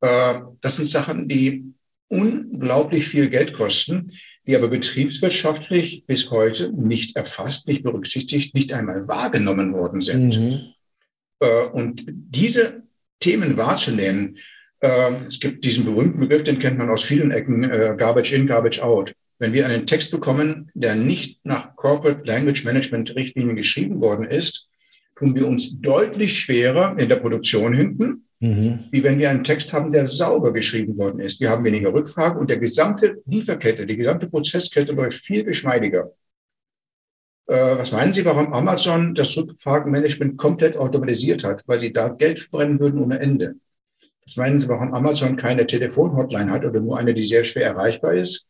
Äh, 0.00 0.40
das 0.62 0.76
sind 0.76 0.86
Sachen, 0.86 1.28
die 1.28 1.64
unglaublich 2.08 3.06
viel 3.06 3.28
Geld 3.28 3.52
kosten, 3.52 4.06
die 4.46 4.56
aber 4.56 4.68
betriebswirtschaftlich 4.68 6.04
bis 6.06 6.30
heute 6.30 6.72
nicht 6.72 7.16
erfasst, 7.16 7.68
nicht 7.68 7.82
berücksichtigt, 7.82 8.54
nicht 8.54 8.72
einmal 8.72 9.06
wahrgenommen 9.08 9.74
worden 9.74 10.00
sind. 10.00 10.38
Mhm. 10.40 10.60
Äh, 11.40 11.66
und 11.72 12.04
diese 12.06 12.85
Themen 13.26 13.56
wahrzunehmen, 13.56 14.36
äh, 14.80 15.12
es 15.28 15.40
gibt 15.40 15.64
diesen 15.64 15.84
berühmten 15.84 16.20
Begriff, 16.20 16.44
den 16.44 16.60
kennt 16.60 16.78
man 16.78 16.90
aus 16.90 17.02
vielen 17.02 17.32
Ecken, 17.32 17.62
Garbage 17.96 18.32
in, 18.32 18.46
Garbage 18.46 18.80
out. 18.80 19.12
Wenn 19.40 19.52
wir 19.52 19.66
einen 19.66 19.84
Text 19.84 20.12
bekommen, 20.12 20.70
der 20.74 20.94
nicht 20.94 21.40
nach 21.44 21.74
Corporate 21.74 22.22
Language 22.24 22.64
Management 22.64 23.14
Richtlinien 23.16 23.56
geschrieben 23.56 24.00
worden 24.00 24.26
ist, 24.26 24.68
tun 25.18 25.34
wir 25.34 25.48
uns 25.48 25.80
deutlich 25.80 26.38
schwerer 26.38 26.96
in 26.98 27.08
der 27.08 27.16
Produktion 27.16 27.74
hinten, 27.74 28.26
mhm. 28.38 28.84
wie 28.92 29.02
wenn 29.02 29.18
wir 29.18 29.28
einen 29.28 29.44
Text 29.44 29.72
haben, 29.72 29.90
der 29.90 30.06
sauber 30.06 30.52
geschrieben 30.52 30.96
worden 30.96 31.18
ist. 31.18 31.40
Wir 31.40 31.50
haben 31.50 31.64
weniger 31.64 31.92
Rückfragen 31.92 32.38
und 32.38 32.48
der 32.48 32.58
gesamte 32.58 33.22
Lieferkette, 33.26 33.86
die 33.86 33.96
gesamte 33.96 34.28
Prozesskette 34.28 34.92
läuft 34.92 35.18
viel 35.18 35.42
geschmeidiger. 35.42 36.12
Äh, 37.46 37.78
was 37.78 37.92
meinen 37.92 38.12
Sie, 38.12 38.24
warum 38.24 38.52
Amazon 38.52 39.14
das 39.14 39.36
Rückfragenmanagement 39.36 40.36
komplett 40.36 40.76
automatisiert 40.76 41.44
hat? 41.44 41.62
Weil 41.66 41.80
sie 41.80 41.92
da 41.92 42.08
Geld 42.08 42.40
verbrennen 42.40 42.80
würden 42.80 43.00
ohne 43.00 43.20
Ende. 43.20 43.54
Was 44.24 44.36
meinen 44.36 44.58
Sie, 44.58 44.68
warum 44.68 44.92
Amazon 44.94 45.36
keine 45.36 45.66
Telefonhotline 45.66 46.50
hat 46.50 46.64
oder 46.64 46.80
nur 46.80 46.98
eine, 46.98 47.14
die 47.14 47.22
sehr 47.22 47.44
schwer 47.44 47.66
erreichbar 47.66 48.14
ist? 48.14 48.48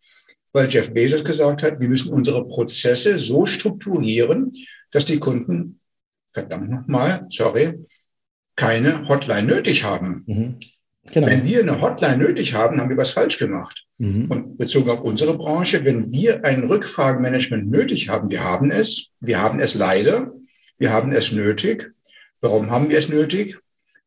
weil 0.57 0.71
Jeff 0.71 0.93
Bezos 0.95 1.23
gesagt 1.23 1.63
hat, 1.63 1.81
wir 1.81 1.89
müssen 1.89 2.15
unsere 2.15 2.49
Prozesse 2.49 3.19
so 3.19 3.45
strukturieren, 3.45 4.51
dass 4.91 5.05
die 5.05 5.19
Kunden, 5.19 5.81
verdammt 6.33 6.71
nochmal, 6.71 7.27
sorry, 7.29 7.79
keine 8.57 9.07
Hotline 9.07 9.43
nötig 9.43 9.85
haben. 9.85 10.25
Mhm. 10.27 10.57
Genau. 11.12 11.27
Wenn 11.27 11.45
wir 11.45 11.61
eine 11.61 11.81
Hotline 11.81 12.19
nötig 12.19 12.55
haben, 12.55 12.81
haben 12.81 12.90
wir 12.90 12.97
was 12.97 13.11
falsch 13.11 13.38
gemacht. 13.38 13.85
Mhm. 13.99 14.31
Und 14.31 14.59
bezogen 14.59 14.90
auf 14.90 15.01
unsere 15.03 15.37
Branche, 15.37 15.85
wenn 15.85 16.11
wir 16.11 16.45
ein 16.45 16.64
Rückfragenmanagement 16.64 17.71
nötig 17.71 18.09
haben, 18.09 18.31
wir 18.31 18.45
haben 18.45 18.71
es, 18.71 19.09
wir 19.21 19.40
haben 19.40 19.61
es 19.61 19.75
leider, 19.75 20.33
wir 20.79 20.92
haben 20.92 21.12
es 21.12 21.33
nötig. 21.33 21.92
Warum 22.40 22.71
haben 22.71 22.90
wir 22.90 22.99
es 22.99 23.09
nötig? 23.09 23.59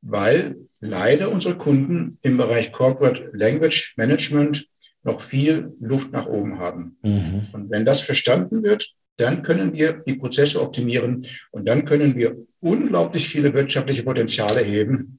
Weil 0.01 0.55
leider 0.79 1.31
unsere 1.31 1.57
Kunden 1.57 2.17
im 2.21 2.37
Bereich 2.37 2.71
Corporate 2.71 3.29
Language 3.33 3.93
Management 3.97 4.67
noch 5.03 5.21
viel 5.21 5.71
Luft 5.79 6.11
nach 6.11 6.27
oben 6.27 6.59
haben. 6.59 6.97
Mhm. 7.01 7.47
Und 7.53 7.71
wenn 7.71 7.85
das 7.85 8.01
verstanden 8.01 8.63
wird, 8.63 8.93
dann 9.17 9.43
können 9.43 9.73
wir 9.73 9.93
die 9.93 10.15
Prozesse 10.15 10.61
optimieren 10.61 11.25
und 11.51 11.67
dann 11.67 11.83
können 11.83 12.15
wir 12.15 12.37
unglaublich 12.61 13.27
viele 13.27 13.53
wirtschaftliche 13.53 14.03
Potenziale 14.03 14.61
heben 14.61 15.18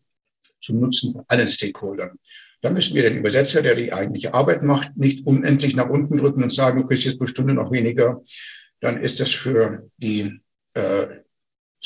zum 0.60 0.80
Nutzen 0.80 1.12
von 1.12 1.24
allen 1.28 1.48
Stakeholdern. 1.48 2.18
Da 2.62 2.70
müssen 2.70 2.94
wir 2.94 3.02
den 3.02 3.18
Übersetzer, 3.18 3.62
der 3.62 3.74
die 3.74 3.92
eigentliche 3.92 4.34
Arbeit 4.34 4.62
macht, 4.62 4.96
nicht 4.96 5.26
unendlich 5.26 5.74
nach 5.74 5.88
unten 5.88 6.18
drücken 6.18 6.42
und 6.42 6.52
sagen, 6.52 6.80
du 6.80 6.86
kriegst 6.86 7.04
jetzt 7.04 7.18
pro 7.18 7.26
Stunde 7.26 7.54
noch 7.54 7.72
weniger. 7.72 8.20
Dann 8.80 9.00
ist 9.00 9.20
das 9.20 9.32
für 9.32 9.88
die 9.96 10.40
äh, 10.74 11.06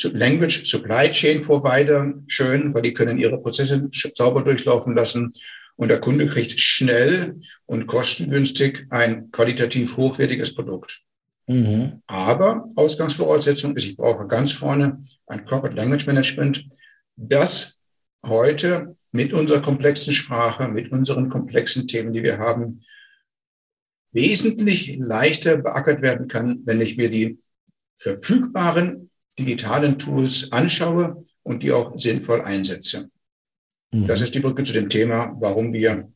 Language 0.02 0.64
Supply 0.64 1.10
Chain 1.12 1.42
Provider 1.42 2.14
schön, 2.26 2.74
weil 2.74 2.82
die 2.82 2.94
können 2.94 3.18
ihre 3.18 3.40
Prozesse 3.40 3.88
sauber 4.14 4.42
durchlaufen 4.42 4.96
lassen 4.96 5.30
und 5.76 5.88
der 5.88 6.00
Kunde 6.00 6.28
kriegt 6.28 6.58
schnell 6.58 7.40
und 7.66 7.86
kostengünstig 7.86 8.86
ein 8.90 9.30
qualitativ 9.30 9.96
hochwertiges 9.96 10.54
Produkt. 10.54 11.00
Mhm. 11.46 12.02
Aber 12.06 12.64
Ausgangsvoraussetzung 12.76 13.76
ist, 13.76 13.84
ich 13.84 13.96
brauche 13.96 14.26
ganz 14.26 14.52
vorne 14.52 15.00
ein 15.26 15.44
Corporate 15.44 15.76
Language 15.76 16.06
Management, 16.06 16.64
das 17.16 17.73
heute 18.28 18.96
mit 19.12 19.32
unserer 19.32 19.62
komplexen 19.62 20.12
Sprache, 20.12 20.68
mit 20.68 20.90
unseren 20.92 21.28
komplexen 21.28 21.86
Themen, 21.86 22.12
die 22.12 22.22
wir 22.22 22.38
haben, 22.38 22.82
wesentlich 24.12 24.96
leichter 24.98 25.58
beackert 25.58 26.02
werden 26.02 26.28
kann, 26.28 26.60
wenn 26.64 26.80
ich 26.80 26.96
mir 26.96 27.10
die 27.10 27.38
verfügbaren 27.98 29.10
digitalen 29.38 29.98
Tools 29.98 30.52
anschaue 30.52 31.24
und 31.42 31.62
die 31.62 31.72
auch 31.72 31.96
sinnvoll 31.96 32.42
einsetze. 32.42 33.10
Mhm. 33.92 34.06
Das 34.06 34.20
ist 34.20 34.34
die 34.34 34.40
Brücke 34.40 34.62
zu 34.62 34.72
dem 34.72 34.88
Thema, 34.88 35.34
warum 35.38 35.72
wir 35.72 36.12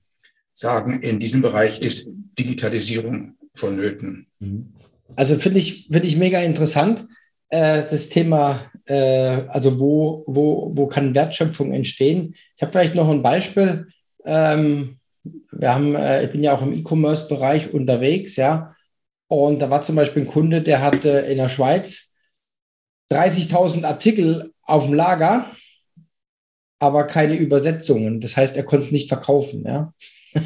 sagen, 0.52 1.02
in 1.02 1.18
diesem 1.18 1.42
Bereich 1.42 1.80
ist 1.80 2.08
Digitalisierung 2.38 3.36
vonnöten. 3.54 4.26
Mhm. 4.38 4.72
Also 5.16 5.36
finde 5.36 5.58
ich, 5.58 5.88
finde 5.90 6.06
ich 6.06 6.16
mega 6.16 6.40
interessant, 6.42 7.06
äh, 7.48 7.82
das 7.88 8.08
Thema, 8.08 8.70
äh, 8.88 9.42
also 9.48 9.78
wo, 9.78 10.24
wo, 10.26 10.70
wo 10.74 10.86
kann 10.86 11.14
Wertschöpfung 11.14 11.72
entstehen? 11.72 12.34
Ich 12.56 12.62
habe 12.62 12.72
vielleicht 12.72 12.94
noch 12.94 13.08
ein 13.08 13.22
Beispiel. 13.22 13.86
Ähm, 14.24 14.98
wir 15.52 15.74
haben, 15.74 15.94
äh, 15.94 16.24
ich 16.24 16.32
bin 16.32 16.42
ja 16.42 16.54
auch 16.54 16.62
im 16.62 16.72
E-Commerce-Bereich 16.72 17.72
unterwegs, 17.72 18.36
ja. 18.36 18.74
Und 19.28 19.60
da 19.60 19.70
war 19.70 19.82
zum 19.82 19.96
Beispiel 19.96 20.22
ein 20.22 20.28
Kunde, 20.28 20.62
der 20.62 20.82
hatte 20.82 21.10
in 21.10 21.38
der 21.38 21.50
Schweiz 21.50 22.14
30.000 23.12 23.84
Artikel 23.84 24.52
auf 24.62 24.86
dem 24.86 24.94
Lager 24.94 25.46
aber 26.78 27.04
keine 27.04 27.34
Übersetzungen. 27.34 28.20
Das 28.20 28.36
heißt, 28.36 28.56
er 28.56 28.64
konnte 28.64 28.86
es 28.86 28.92
nicht 28.92 29.08
verkaufen. 29.08 29.64
Ja? 29.66 29.92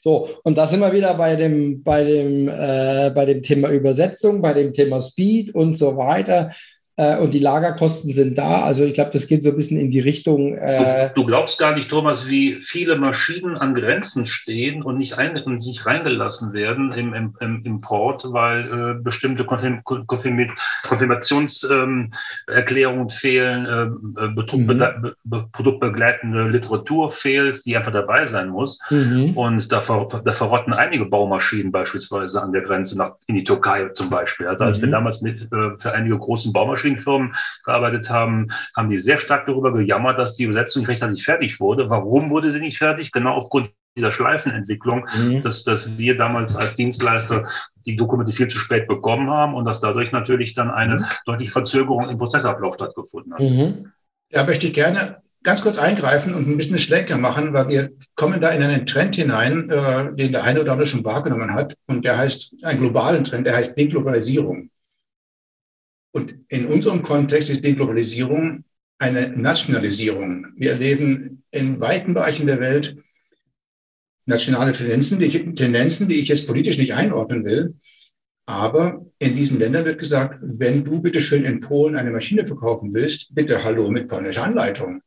so, 0.00 0.28
und 0.44 0.56
da 0.56 0.66
sind 0.66 0.80
wir 0.80 0.92
wieder 0.92 1.14
bei 1.14 1.36
dem, 1.36 1.82
bei, 1.82 2.04
dem, 2.04 2.48
äh, 2.48 3.10
bei 3.14 3.26
dem 3.26 3.42
Thema 3.42 3.70
Übersetzung, 3.70 4.40
bei 4.40 4.54
dem 4.54 4.72
Thema 4.72 5.00
Speed 5.00 5.54
und 5.54 5.76
so 5.76 5.96
weiter. 5.96 6.52
Äh, 6.98 7.16
und 7.18 7.32
die 7.32 7.38
Lagerkosten 7.38 8.10
sind 8.10 8.36
da. 8.36 8.62
Also 8.62 8.84
ich 8.84 8.92
glaube, 8.92 9.12
das 9.12 9.28
geht 9.28 9.44
so 9.44 9.50
ein 9.50 9.56
bisschen 9.56 9.78
in 9.78 9.92
die 9.92 10.00
Richtung. 10.00 10.56
Äh 10.56 11.10
du, 11.14 11.22
du, 11.22 11.26
glaubst 11.26 11.56
gar 11.56 11.76
nicht, 11.76 11.88
Thomas, 11.88 12.26
wie 12.26 12.60
viele 12.60 12.96
Maschinen 12.96 13.56
an 13.56 13.76
Grenzen 13.76 14.26
stehen 14.26 14.82
und 14.82 14.98
nicht, 14.98 15.16
ein, 15.16 15.40
und 15.44 15.58
nicht 15.58 15.86
reingelassen 15.86 16.52
werden 16.52 16.92
im, 16.92 17.14
im, 17.14 17.36
im 17.38 17.64
Import, 17.64 18.24
weil 18.32 18.96
äh, 18.98 19.00
bestimmte 19.00 19.44
Konfirm 19.44 19.84
Konfirm 19.84 20.50
Konfirmationserklärungen 20.88 23.02
ähm, 23.02 23.10
fehlen, 23.10 23.66
äh, 23.66 23.82
äh 24.24 24.26
mhm. 24.26 25.14
produktbegleitende 25.52 26.48
Literatur 26.48 27.12
fehlt, 27.12 27.64
die 27.64 27.76
einfach 27.76 27.92
dabei 27.92 28.26
sein 28.26 28.48
muss. 28.48 28.80
Mhm. 28.90 29.36
Und 29.36 29.70
da, 29.70 29.80
ver 29.80 30.08
da 30.24 30.32
verrotten 30.32 30.72
einige 30.72 31.04
Baumaschinen 31.04 31.70
beispielsweise 31.70 32.42
an 32.42 32.50
der 32.50 32.62
Grenze 32.62 32.98
nach, 32.98 33.12
in 33.28 33.36
die 33.36 33.44
Türkei 33.44 33.90
zum 33.90 34.10
Beispiel. 34.10 34.48
Also 34.48 34.64
als 34.64 34.78
mhm. 34.78 34.82
wir 34.82 34.90
damals 34.90 35.22
mit, 35.22 35.42
äh, 35.42 35.76
für 35.78 35.92
einige 35.92 36.18
großen 36.18 36.52
Baumaschinen 36.52 36.87
Marketingfirmen 36.88 37.34
gearbeitet 37.64 38.10
haben, 38.10 38.48
haben 38.74 38.90
die 38.90 38.98
sehr 38.98 39.18
stark 39.18 39.46
darüber 39.46 39.72
gejammert, 39.72 40.18
dass 40.18 40.34
die 40.34 40.44
Übersetzung 40.44 40.82
nicht 40.82 40.88
rechtzeitig 40.88 41.24
fertig 41.24 41.60
wurde. 41.60 41.90
Warum 41.90 42.30
wurde 42.30 42.52
sie 42.52 42.60
nicht 42.60 42.78
fertig? 42.78 43.12
Genau 43.12 43.34
aufgrund 43.34 43.70
dieser 43.96 44.12
Schleifenentwicklung, 44.12 45.06
mhm. 45.16 45.42
dass, 45.42 45.64
dass 45.64 45.98
wir 45.98 46.16
damals 46.16 46.54
als 46.56 46.76
Dienstleister 46.76 47.48
die 47.84 47.96
Dokumente 47.96 48.32
viel 48.32 48.48
zu 48.48 48.58
spät 48.58 48.86
bekommen 48.86 49.30
haben 49.30 49.54
und 49.54 49.64
dass 49.64 49.80
dadurch 49.80 50.12
natürlich 50.12 50.54
dann 50.54 50.70
eine 50.70 50.96
mhm. 50.96 51.04
deutliche 51.26 51.52
Verzögerung 51.52 52.08
im 52.08 52.18
Prozessablauf 52.18 52.74
stattgefunden 52.74 53.34
hat. 53.34 53.40
Mhm. 53.40 53.92
Da 54.30 54.44
möchte 54.44 54.66
ich 54.66 54.74
gerne 54.74 55.22
ganz 55.42 55.62
kurz 55.62 55.78
eingreifen 55.78 56.34
und 56.34 56.46
ein 56.46 56.56
bisschen 56.56 56.78
Schlenker 56.78 57.16
machen, 57.16 57.54
weil 57.54 57.68
wir 57.68 57.90
kommen 58.14 58.40
da 58.40 58.50
in 58.50 58.62
einen 58.62 58.86
Trend 58.86 59.16
hinein, 59.16 59.70
äh, 59.70 60.14
den 60.14 60.32
der 60.32 60.44
eine 60.44 60.60
oder 60.60 60.72
andere 60.72 60.86
schon 60.86 61.04
wahrgenommen 61.04 61.54
hat. 61.54 61.74
Und 61.86 62.04
der 62.04 62.18
heißt, 62.18 62.56
einen 62.62 62.80
globalen 62.80 63.24
Trend, 63.24 63.46
der 63.46 63.56
heißt 63.56 63.76
Deglobalisierung. 63.76 64.70
Und 66.18 66.34
in 66.48 66.66
unserem 66.66 67.02
Kontext 67.02 67.48
ist 67.48 67.64
Deglobalisierung 67.64 68.64
eine 68.98 69.28
Nationalisierung. 69.28 70.48
Wir 70.56 70.72
erleben 70.72 71.44
in 71.52 71.80
weiten 71.80 72.12
Bereichen 72.12 72.48
der 72.48 72.58
Welt 72.58 72.96
nationale 74.26 74.72
Tendenzen, 74.72 75.20
die, 75.20 75.54
Tendenzen, 75.54 76.08
die 76.08 76.18
ich 76.18 76.26
jetzt 76.26 76.48
politisch 76.48 76.76
nicht 76.76 76.94
einordnen 76.94 77.44
will. 77.44 77.74
Aber 78.46 79.06
in 79.20 79.36
diesen 79.36 79.60
Ländern 79.60 79.84
wird 79.84 80.00
gesagt, 80.00 80.40
wenn 80.42 80.84
du 80.84 81.00
bitte 81.00 81.20
schön 81.20 81.44
in 81.44 81.60
Polen 81.60 81.94
eine 81.94 82.10
Maschine 82.10 82.44
verkaufen 82.44 82.92
willst, 82.92 83.32
bitte 83.34 83.62
hallo 83.62 83.88
mit 83.88 84.08
polnischer 84.08 84.42
Anleitung. 84.42 85.02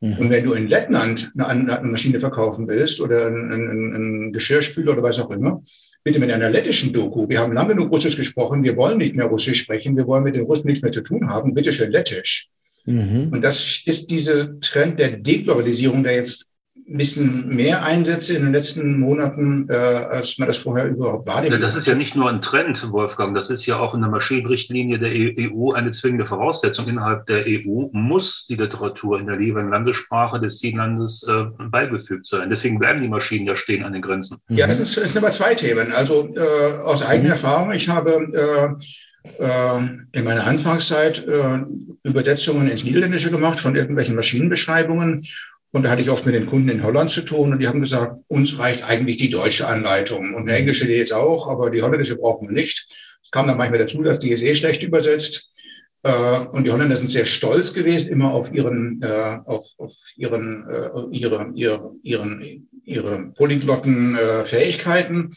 Mhm. 0.00 0.18
Und 0.18 0.30
wenn 0.30 0.46
du 0.46 0.54
in 0.54 0.68
Lettland 0.68 1.30
eine, 1.36 1.78
eine 1.78 1.88
Maschine 1.88 2.20
verkaufen 2.20 2.68
willst 2.68 3.02
oder 3.02 3.26
ein, 3.26 3.52
ein, 3.52 4.32
Geschirrspüler 4.32 4.92
oder 4.92 5.02
was 5.02 5.18
auch 5.18 5.30
immer, 5.30 5.62
mit 6.04 6.30
einer 6.30 6.50
lettischen 6.50 6.92
Doku. 6.92 7.28
Wir 7.28 7.40
haben 7.40 7.52
lange 7.52 7.74
genug 7.74 7.92
Russisch 7.92 8.16
gesprochen, 8.16 8.64
wir 8.64 8.76
wollen 8.76 8.98
nicht 8.98 9.14
mehr 9.14 9.26
Russisch 9.26 9.60
sprechen, 9.60 9.96
wir 9.96 10.06
wollen 10.06 10.24
mit 10.24 10.36
den 10.36 10.44
Russen 10.44 10.66
nichts 10.66 10.82
mehr 10.82 10.92
zu 10.92 11.02
tun 11.02 11.28
haben, 11.28 11.54
bitte 11.54 11.72
schön 11.72 11.90
lettisch. 11.90 12.48
Mhm. 12.86 13.28
Und 13.30 13.44
das 13.44 13.82
ist 13.84 14.10
dieser 14.10 14.58
Trend 14.60 14.98
der 14.98 15.18
Deglobalisierung, 15.18 16.02
der 16.02 16.14
jetzt 16.14 16.47
ein 16.86 16.96
bisschen 16.96 17.48
mehr 17.54 17.82
Einsätze 17.82 18.34
in 18.34 18.44
den 18.44 18.52
letzten 18.52 18.98
Monaten, 18.98 19.68
äh, 19.68 19.74
als 19.74 20.38
man 20.38 20.48
das 20.48 20.58
vorher 20.58 20.86
überhaupt 20.86 21.26
war. 21.26 21.44
Ja, 21.44 21.58
das 21.58 21.74
ist 21.74 21.86
ja 21.86 21.94
nicht 21.94 22.16
nur 22.16 22.30
ein 22.30 22.40
Trend, 22.40 22.90
Wolfgang, 22.90 23.34
das 23.34 23.50
ist 23.50 23.66
ja 23.66 23.78
auch 23.78 23.94
in 23.94 24.00
der 24.00 24.10
Maschinenrichtlinie 24.10 24.98
der 24.98 25.10
EU 25.10 25.72
eine 25.72 25.90
zwingende 25.90 26.26
Voraussetzung. 26.26 26.88
Innerhalb 26.88 27.26
der 27.26 27.44
EU 27.46 27.88
muss 27.92 28.46
die 28.48 28.56
Literatur 28.56 29.18
in 29.20 29.26
der 29.26 29.40
jeweiligen 29.40 29.70
Landessprache 29.70 30.40
des 30.40 30.58
Ziellandes 30.58 31.24
äh, 31.28 31.44
beigefügt 31.70 32.26
sein. 32.26 32.48
Deswegen 32.50 32.78
bleiben 32.78 33.02
die 33.02 33.08
Maschinen 33.08 33.46
ja 33.46 33.56
stehen 33.56 33.84
an 33.84 33.92
den 33.92 34.02
Grenzen. 34.02 34.40
Ja, 34.48 34.66
es 34.66 34.76
sind, 34.76 35.04
es 35.04 35.12
sind 35.12 35.22
aber 35.22 35.32
zwei 35.32 35.54
Themen. 35.54 35.92
Also 35.92 36.28
äh, 36.34 36.78
aus 36.82 37.04
eigener 37.04 37.28
mhm. 37.28 37.32
Erfahrung, 37.32 37.72
ich 37.72 37.88
habe 37.88 38.28
äh, 38.32 39.42
äh, 39.42 39.80
in 40.12 40.24
meiner 40.24 40.46
Anfangszeit 40.46 41.26
äh, 41.26 41.58
Übersetzungen 42.02 42.68
ins 42.68 42.84
Niederländische 42.84 43.30
gemacht 43.30 43.60
von 43.60 43.76
irgendwelchen 43.76 44.14
Maschinenbeschreibungen 44.14 45.24
und 45.70 45.82
da 45.82 45.90
hatte 45.90 46.00
ich 46.00 46.10
oft 46.10 46.24
mit 46.24 46.34
den 46.34 46.46
Kunden 46.46 46.70
in 46.70 46.82
Holland 46.82 47.10
zu 47.10 47.22
tun 47.22 47.52
und 47.52 47.62
die 47.62 47.68
haben 47.68 47.80
gesagt, 47.80 48.20
uns 48.28 48.58
reicht 48.58 48.84
eigentlich 48.84 49.18
die 49.18 49.28
deutsche 49.28 49.66
Anleitung. 49.66 50.34
Und 50.34 50.48
eine 50.48 50.58
englische 50.58 50.86
die 50.86 50.94
jetzt 50.94 51.12
auch, 51.12 51.46
aber 51.48 51.70
die 51.70 51.82
holländische 51.82 52.16
brauchen 52.16 52.48
wir 52.48 52.54
nicht. 52.54 52.88
Es 53.22 53.30
kam 53.30 53.46
dann 53.46 53.58
manchmal 53.58 53.80
dazu, 53.80 54.02
dass 54.02 54.18
die 54.18 54.30
ist 54.30 54.42
eh 54.42 54.54
schlecht 54.54 54.82
übersetzt. 54.82 55.50
Äh, 56.04 56.38
und 56.52 56.64
die 56.64 56.70
Holländer 56.70 56.96
sind 56.96 57.10
sehr 57.10 57.26
stolz 57.26 57.74
gewesen, 57.74 58.10
immer 58.10 58.32
auf 58.32 58.52
ihren, 58.52 59.02
äh, 59.02 59.38
auf, 59.44 59.66
auf 59.76 59.94
ihren, 60.16 60.66
äh, 60.68 60.88
ihre, 61.10 61.50
ihre, 61.54 61.92
ihren, 62.02 62.68
ihre 62.84 63.18
polyglotten 63.36 64.16
Fähigkeiten. 64.44 65.34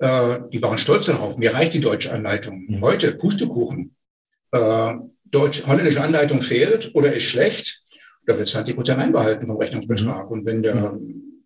Die 0.00 0.62
waren 0.62 0.78
stolz 0.78 1.06
darauf. 1.06 1.38
Mir 1.38 1.54
reicht 1.54 1.74
die 1.74 1.80
deutsche 1.80 2.12
Anleitung. 2.12 2.64
Mhm. 2.68 2.80
Heute, 2.80 3.14
Pustekuchen. 3.14 3.94
Deutsch, 5.24 5.64
holländische 5.64 6.02
Anleitung 6.02 6.42
fehlt 6.42 6.90
oder 6.94 7.12
ist 7.12 7.24
schlecht 7.24 7.82
da 8.26 8.38
wird 8.38 8.48
20 8.48 8.76
Prozent 8.76 9.00
einbehalten 9.00 9.46
vom 9.46 9.56
Rechnungsbetrag. 9.56 10.26
Mhm. 10.26 10.32
Und 10.32 10.46
wenn 10.46 10.62
der, 10.62 10.98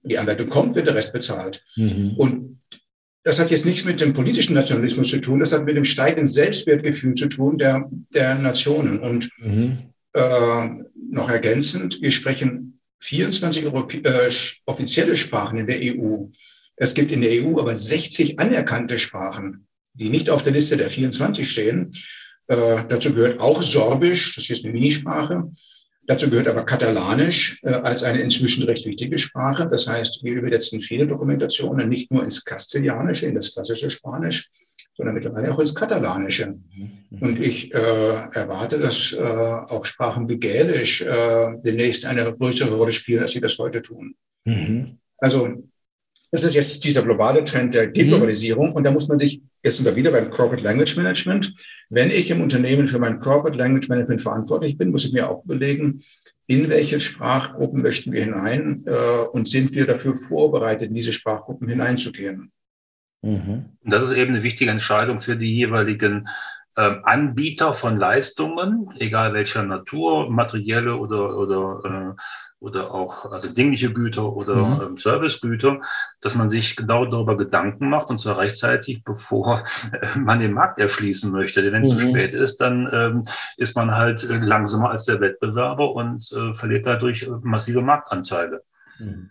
die 0.03 0.19
Anleitung 0.19 0.49
kommt, 0.49 0.75
wird 0.75 0.89
der 0.89 0.95
Rest 0.95 1.13
bezahlt. 1.13 1.63
Mhm. 1.77 2.15
Und 2.17 2.61
das 3.25 3.41
hat 3.41 3.51
jetzt 3.51 3.67
nichts 3.67 3.85
mit 3.85 4.01
dem 4.01 4.13
politischen 4.13 4.55
Nationalismus 4.55 5.09
zu 5.09 5.21
tun, 5.21 5.41
das 5.41 5.53
hat 5.53 5.65
mit 5.65 5.77
dem 5.77 5.85
steigenden 5.85 6.27
Selbstwertgefühl 6.27 7.15
zu 7.15 7.27
tun 7.29 7.59
der, 7.59 7.91
der 8.15 8.37
Nationen. 8.37 9.01
Und 9.01 9.31
mhm. 9.39 9.79
äh, 10.13 10.69
noch 11.11 11.29
ergänzend, 11.29 12.01
wir 12.01 12.13
sprechen 12.13 12.81
24 13.01 13.67
Europä 13.67 13.99
äh, 13.99 14.31
offizielle 14.67 15.17
Sprachen 15.17 15.59
in 15.59 15.67
der 15.67 15.81
EU. 15.81 16.27
Es 16.77 16.95
gibt 16.95 17.11
in 17.11 17.23
der 17.23 17.43
EU 17.43 17.59
aber 17.59 17.75
60 17.75 18.39
anerkannte 18.39 18.99
Sprachen, 18.99 19.67
die 19.95 20.09
nicht 20.09 20.31
auf 20.31 20.43
der 20.43 20.53
Liste 20.53 20.77
der 20.77 20.89
24 20.89 21.51
stehen. 21.51 21.91
Äh, 22.49 22.85
dazu 22.89 23.13
gehört 23.13 23.41
auch 23.41 23.63
Sorbisch, 23.63 24.37
das 24.37 24.49
ist 24.51 24.65
eine 24.65 24.73
Minisprache. 24.73 25.51
Dazu 26.07 26.31
gehört 26.31 26.49
aber 26.49 26.65
Katalanisch 26.65 27.59
äh, 27.63 27.71
als 27.71 28.03
eine 28.03 28.21
inzwischen 28.21 28.65
recht 28.65 28.87
wichtige 28.87 29.19
Sprache. 29.19 29.69
Das 29.71 29.89
heißt, 29.89 30.23
wir 30.23 30.35
übersetzen 30.35 30.81
viele 30.81 31.07
Dokumentationen 31.07 31.89
nicht 31.89 32.11
nur 32.13 32.23
ins 32.23 32.45
Kastilianische, 32.45 33.27
in 33.27 33.35
das 33.35 33.55
klassische 33.55 33.91
Spanisch, 33.91 34.49
sondern 34.95 35.15
mittlerweile 35.15 35.53
auch 35.53 35.59
ins 35.59 35.75
Katalanische. 35.75 36.47
Mhm. 36.47 37.19
Und 37.21 37.41
ich 37.41 37.75
äh, 37.75 37.79
erwarte, 37.79 38.79
dass 38.79 39.13
äh, 39.13 39.21
auch 39.21 39.85
Sprachen 39.85 40.29
wie 40.29 40.39
Gälisch 40.39 41.03
äh, 41.03 41.53
demnächst 41.63 42.05
eine 42.05 42.33
größere 42.35 42.75
Rolle 42.75 42.93
spielen, 42.93 43.23
als 43.23 43.33
sie 43.33 43.41
das 43.41 43.59
heute 43.59 43.83
tun. 43.83 44.15
Mhm. 44.45 44.99
Also 45.19 45.63
das 46.31 46.45
ist 46.45 46.55
jetzt 46.55 46.85
dieser 46.85 47.03
globale 47.03 47.45
Trend 47.45 47.75
der 47.75 47.87
Deglobalisierung. 47.87 48.71
Mhm. 48.71 48.75
Und 48.75 48.85
da 48.85 48.91
muss 48.91 49.09
man 49.09 49.19
sich, 49.19 49.41
jetzt 49.63 49.77
sind 49.77 49.87
wir 49.87 49.97
wieder 49.97 50.11
beim 50.11 50.31
Corporate 50.31 50.65
Language 50.65 50.97
Management. 50.97 51.55
Wenn 51.89 52.11
ich 52.11 52.31
im 52.31 52.41
Unternehmen 52.41 52.89
für 52.89 52.99
mein 52.99 53.21
Corporate 53.21 53.57
Language 53.57 53.89
Management 53.89 54.23
verantwortlich 54.23 54.77
bin, 54.77 54.91
muss 54.91 55.05
ich 55.05 55.13
mir 55.13 55.29
auch 55.29 55.45
überlegen, 55.45 56.01
in 56.47 56.69
welche 56.69 57.01
Sprachgruppen 57.01 57.83
möchten 57.83 58.13
wir 58.13 58.23
hinein 58.23 58.77
äh, 58.87 59.25
und 59.33 59.49
sind 59.49 59.73
wir 59.75 59.87
dafür 59.87 60.15
vorbereitet, 60.15 60.89
in 60.89 60.95
diese 60.95 61.13
Sprachgruppen 61.13 61.69
hineinzugehen. 61.69 62.53
Mhm. 63.23 63.67
Das 63.85 64.09
ist 64.09 64.17
eben 64.17 64.35
eine 64.35 64.43
wichtige 64.43 64.71
Entscheidung 64.71 65.21
für 65.21 65.37
die 65.37 65.55
jeweiligen 65.55 66.29
ähm, 66.77 67.01
Anbieter 67.05 67.75
von 67.75 67.99
Leistungen, 67.99 68.91
egal 68.99 69.33
welcher 69.33 69.63
Natur, 69.63 70.31
materielle 70.31 70.97
oder, 70.97 71.37
oder 71.37 72.15
äh, 72.15 72.23
oder 72.67 72.93
auch 72.93 73.31
also 73.31 73.49
dingliche 73.49 73.93
Güter 73.93 74.35
oder 74.35 74.57
mhm. 74.57 74.83
ähm, 74.83 74.97
Servicegüter, 74.97 75.81
dass 76.21 76.35
man 76.35 76.49
sich 76.49 76.75
genau 76.75 77.07
darüber 77.07 77.37
Gedanken 77.37 77.89
macht 77.89 78.11
und 78.11 78.19
zwar 78.19 78.39
rechtzeitig, 78.39 79.03
bevor 79.05 79.65
äh, 79.93 80.19
man 80.19 80.41
den 80.41 80.53
Markt 80.53 80.81
erschließen 80.81 81.31
möchte. 81.31 81.63
Denn 81.63 81.73
wenn 81.73 81.83
es 81.83 81.93
mhm. 81.93 81.99
zu 81.99 82.09
spät 82.09 82.35
ist, 82.35 82.61
dann 82.61 82.89
ähm, 82.93 83.25
ist 83.57 83.77
man 83.77 83.97
halt 83.97 84.25
äh, 84.25 84.39
langsamer 84.39 84.91
als 84.91 85.05
der 85.05 85.21
Wettbewerber 85.21 85.95
und 85.95 86.31
äh, 86.33 86.53
verliert 86.55 86.87
dadurch 86.87 87.29
massive 87.43 87.83
Marktanteile. 87.83 88.63
Mhm. 88.99 89.31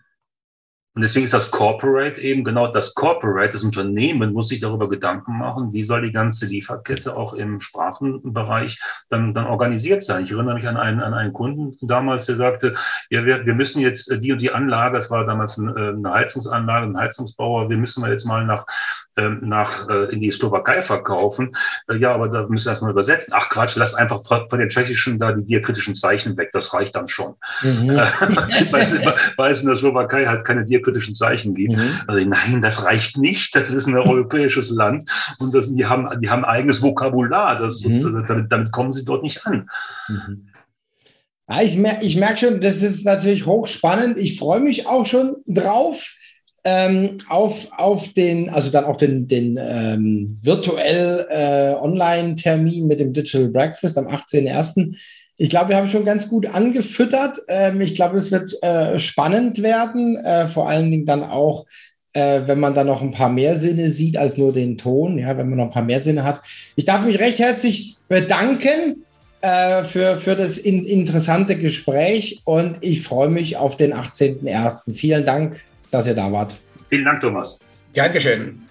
Und 0.96 1.02
deswegen 1.02 1.26
ist 1.26 1.34
das 1.34 1.50
Corporate 1.50 2.18
eben 2.22 2.42
genau 2.42 2.68
das 2.68 2.94
Corporate, 2.94 3.52
das 3.52 3.62
Unternehmen 3.62 4.32
muss 4.32 4.48
sich 4.48 4.60
darüber 4.60 4.88
Gedanken 4.88 5.36
machen, 5.36 5.74
wie 5.74 5.84
soll 5.84 6.00
die 6.00 6.10
ganze 6.10 6.46
Lieferkette 6.46 7.14
auch 7.14 7.34
im 7.34 7.60
Sprachenbereich 7.60 8.80
dann, 9.10 9.34
dann 9.34 9.44
organisiert 9.44 10.02
sein. 10.02 10.24
Ich 10.24 10.32
erinnere 10.32 10.54
mich 10.54 10.66
an 10.66 10.78
einen, 10.78 11.00
an 11.00 11.12
einen 11.12 11.34
Kunden 11.34 11.76
damals, 11.86 12.24
der 12.24 12.36
sagte, 12.36 12.76
ja, 13.10 13.26
wir, 13.26 13.44
wir 13.44 13.54
müssen 13.54 13.80
jetzt 13.80 14.10
die 14.22 14.32
und 14.32 14.40
die 14.40 14.52
Anlage, 14.52 14.96
das 14.96 15.10
war 15.10 15.26
damals 15.26 15.58
eine 15.58 16.14
Heizungsanlage, 16.14 16.86
ein 16.86 16.96
Heizungsbauer, 16.96 17.68
wir 17.68 17.76
müssen 17.76 18.02
wir 18.02 18.08
jetzt 18.08 18.24
mal 18.24 18.46
nach 18.46 18.64
ähm, 19.16 19.40
nach 19.42 19.88
äh, 19.88 20.12
in 20.12 20.20
die 20.20 20.30
Slowakei 20.30 20.82
verkaufen. 20.82 21.56
Äh, 21.88 21.96
ja, 21.96 22.12
aber 22.12 22.28
da 22.28 22.46
müssen 22.46 22.66
wir 22.66 22.72
erstmal 22.72 22.90
übersetzen. 22.90 23.32
Ach 23.34 23.48
Quatsch, 23.48 23.76
lass 23.76 23.94
einfach 23.94 24.22
von 24.22 24.58
den 24.58 24.68
tschechischen 24.68 25.18
da 25.18 25.32
die 25.32 25.44
diakritischen 25.44 25.94
Zeichen 25.94 26.36
weg, 26.36 26.50
das 26.52 26.74
reicht 26.74 26.94
dann 26.94 27.08
schon. 27.08 27.34
Mhm. 27.62 27.90
Äh, 27.90 28.06
weil, 29.36 29.52
es 29.52 29.60
in 29.60 29.68
der 29.68 29.76
Slowakei 29.76 30.26
halt 30.26 30.44
keine 30.44 30.64
diakritischen 30.64 31.14
Zeichen 31.14 31.54
gibt. 31.54 31.76
Mhm. 31.76 32.00
Also 32.06 32.28
nein, 32.28 32.60
das 32.62 32.84
reicht 32.84 33.16
nicht. 33.16 33.56
Das 33.56 33.70
ist 33.70 33.86
ein 33.86 33.94
europäisches 33.96 34.70
Land 34.70 35.08
und 35.38 35.54
das, 35.54 35.72
die 35.72 35.86
haben 35.86 36.20
die 36.20 36.30
haben 36.30 36.44
eigenes 36.44 36.82
Vokabular. 36.82 37.58
Das, 37.58 37.84
mhm. 37.84 38.00
das, 38.00 38.28
damit, 38.28 38.52
damit 38.52 38.72
kommen 38.72 38.92
sie 38.92 39.04
dort 39.04 39.22
nicht 39.22 39.46
an. 39.46 39.70
Mhm. 40.08 40.48
Ja, 41.48 41.62
ich 41.62 41.76
merke 41.76 42.04
ich 42.04 42.16
merk 42.16 42.38
schon, 42.38 42.60
das 42.60 42.82
ist 42.82 43.06
natürlich 43.06 43.46
hochspannend. 43.46 44.18
Ich 44.18 44.38
freue 44.38 44.60
mich 44.60 44.86
auch 44.86 45.06
schon 45.06 45.36
drauf 45.46 46.16
ähm, 46.68 47.18
auf, 47.28 47.68
auf 47.78 48.08
den, 48.08 48.50
also 48.50 48.70
dann 48.70 48.86
auch 48.86 48.96
den, 48.96 49.28
den 49.28 49.56
ähm, 49.56 50.36
virtuell 50.42 51.24
äh, 51.30 51.74
Online-Termin 51.80 52.88
mit 52.88 52.98
dem 52.98 53.12
Digital 53.12 53.50
Breakfast 53.50 53.96
am 53.96 54.08
18.01. 54.08 54.96
Ich 55.36 55.48
glaube, 55.48 55.68
wir 55.68 55.76
haben 55.76 55.86
schon 55.86 56.04
ganz 56.04 56.28
gut 56.28 56.44
angefüttert. 56.46 57.38
Ähm, 57.46 57.80
ich 57.80 57.94
glaube, 57.94 58.16
es 58.16 58.32
wird 58.32 58.60
äh, 58.64 58.98
spannend 58.98 59.62
werden, 59.62 60.16
äh, 60.16 60.48
vor 60.48 60.68
allen 60.68 60.90
Dingen 60.90 61.06
dann 61.06 61.22
auch, 61.22 61.66
äh, 62.14 62.40
wenn 62.46 62.58
man 62.58 62.74
da 62.74 62.82
noch 62.82 63.00
ein 63.00 63.12
paar 63.12 63.30
mehr 63.30 63.54
Sinne 63.54 63.90
sieht 63.90 64.16
als 64.16 64.36
nur 64.36 64.52
den 64.52 64.76
Ton, 64.76 65.18
ja, 65.18 65.38
wenn 65.38 65.48
man 65.48 65.58
noch 65.58 65.66
ein 65.66 65.70
paar 65.70 65.84
mehr 65.84 66.00
Sinne 66.00 66.24
hat. 66.24 66.42
Ich 66.74 66.84
darf 66.84 67.04
mich 67.04 67.20
recht 67.20 67.38
herzlich 67.38 67.96
bedanken 68.08 69.04
äh, 69.40 69.84
für, 69.84 70.16
für 70.16 70.34
das 70.34 70.58
in, 70.58 70.84
interessante 70.84 71.54
Gespräch 71.54 72.40
und 72.44 72.78
ich 72.80 73.02
freue 73.02 73.28
mich 73.28 73.56
auf 73.56 73.76
den 73.76 73.94
18.01. 73.94 74.94
Vielen 74.94 75.24
Dank 75.24 75.60
dass 75.96 76.06
ihr 76.06 76.14
da 76.14 76.30
wart. 76.30 76.54
Vielen 76.88 77.04
Dank, 77.04 77.20
Thomas. 77.20 77.58
Gern 77.92 78.12
geschehen. 78.12 78.65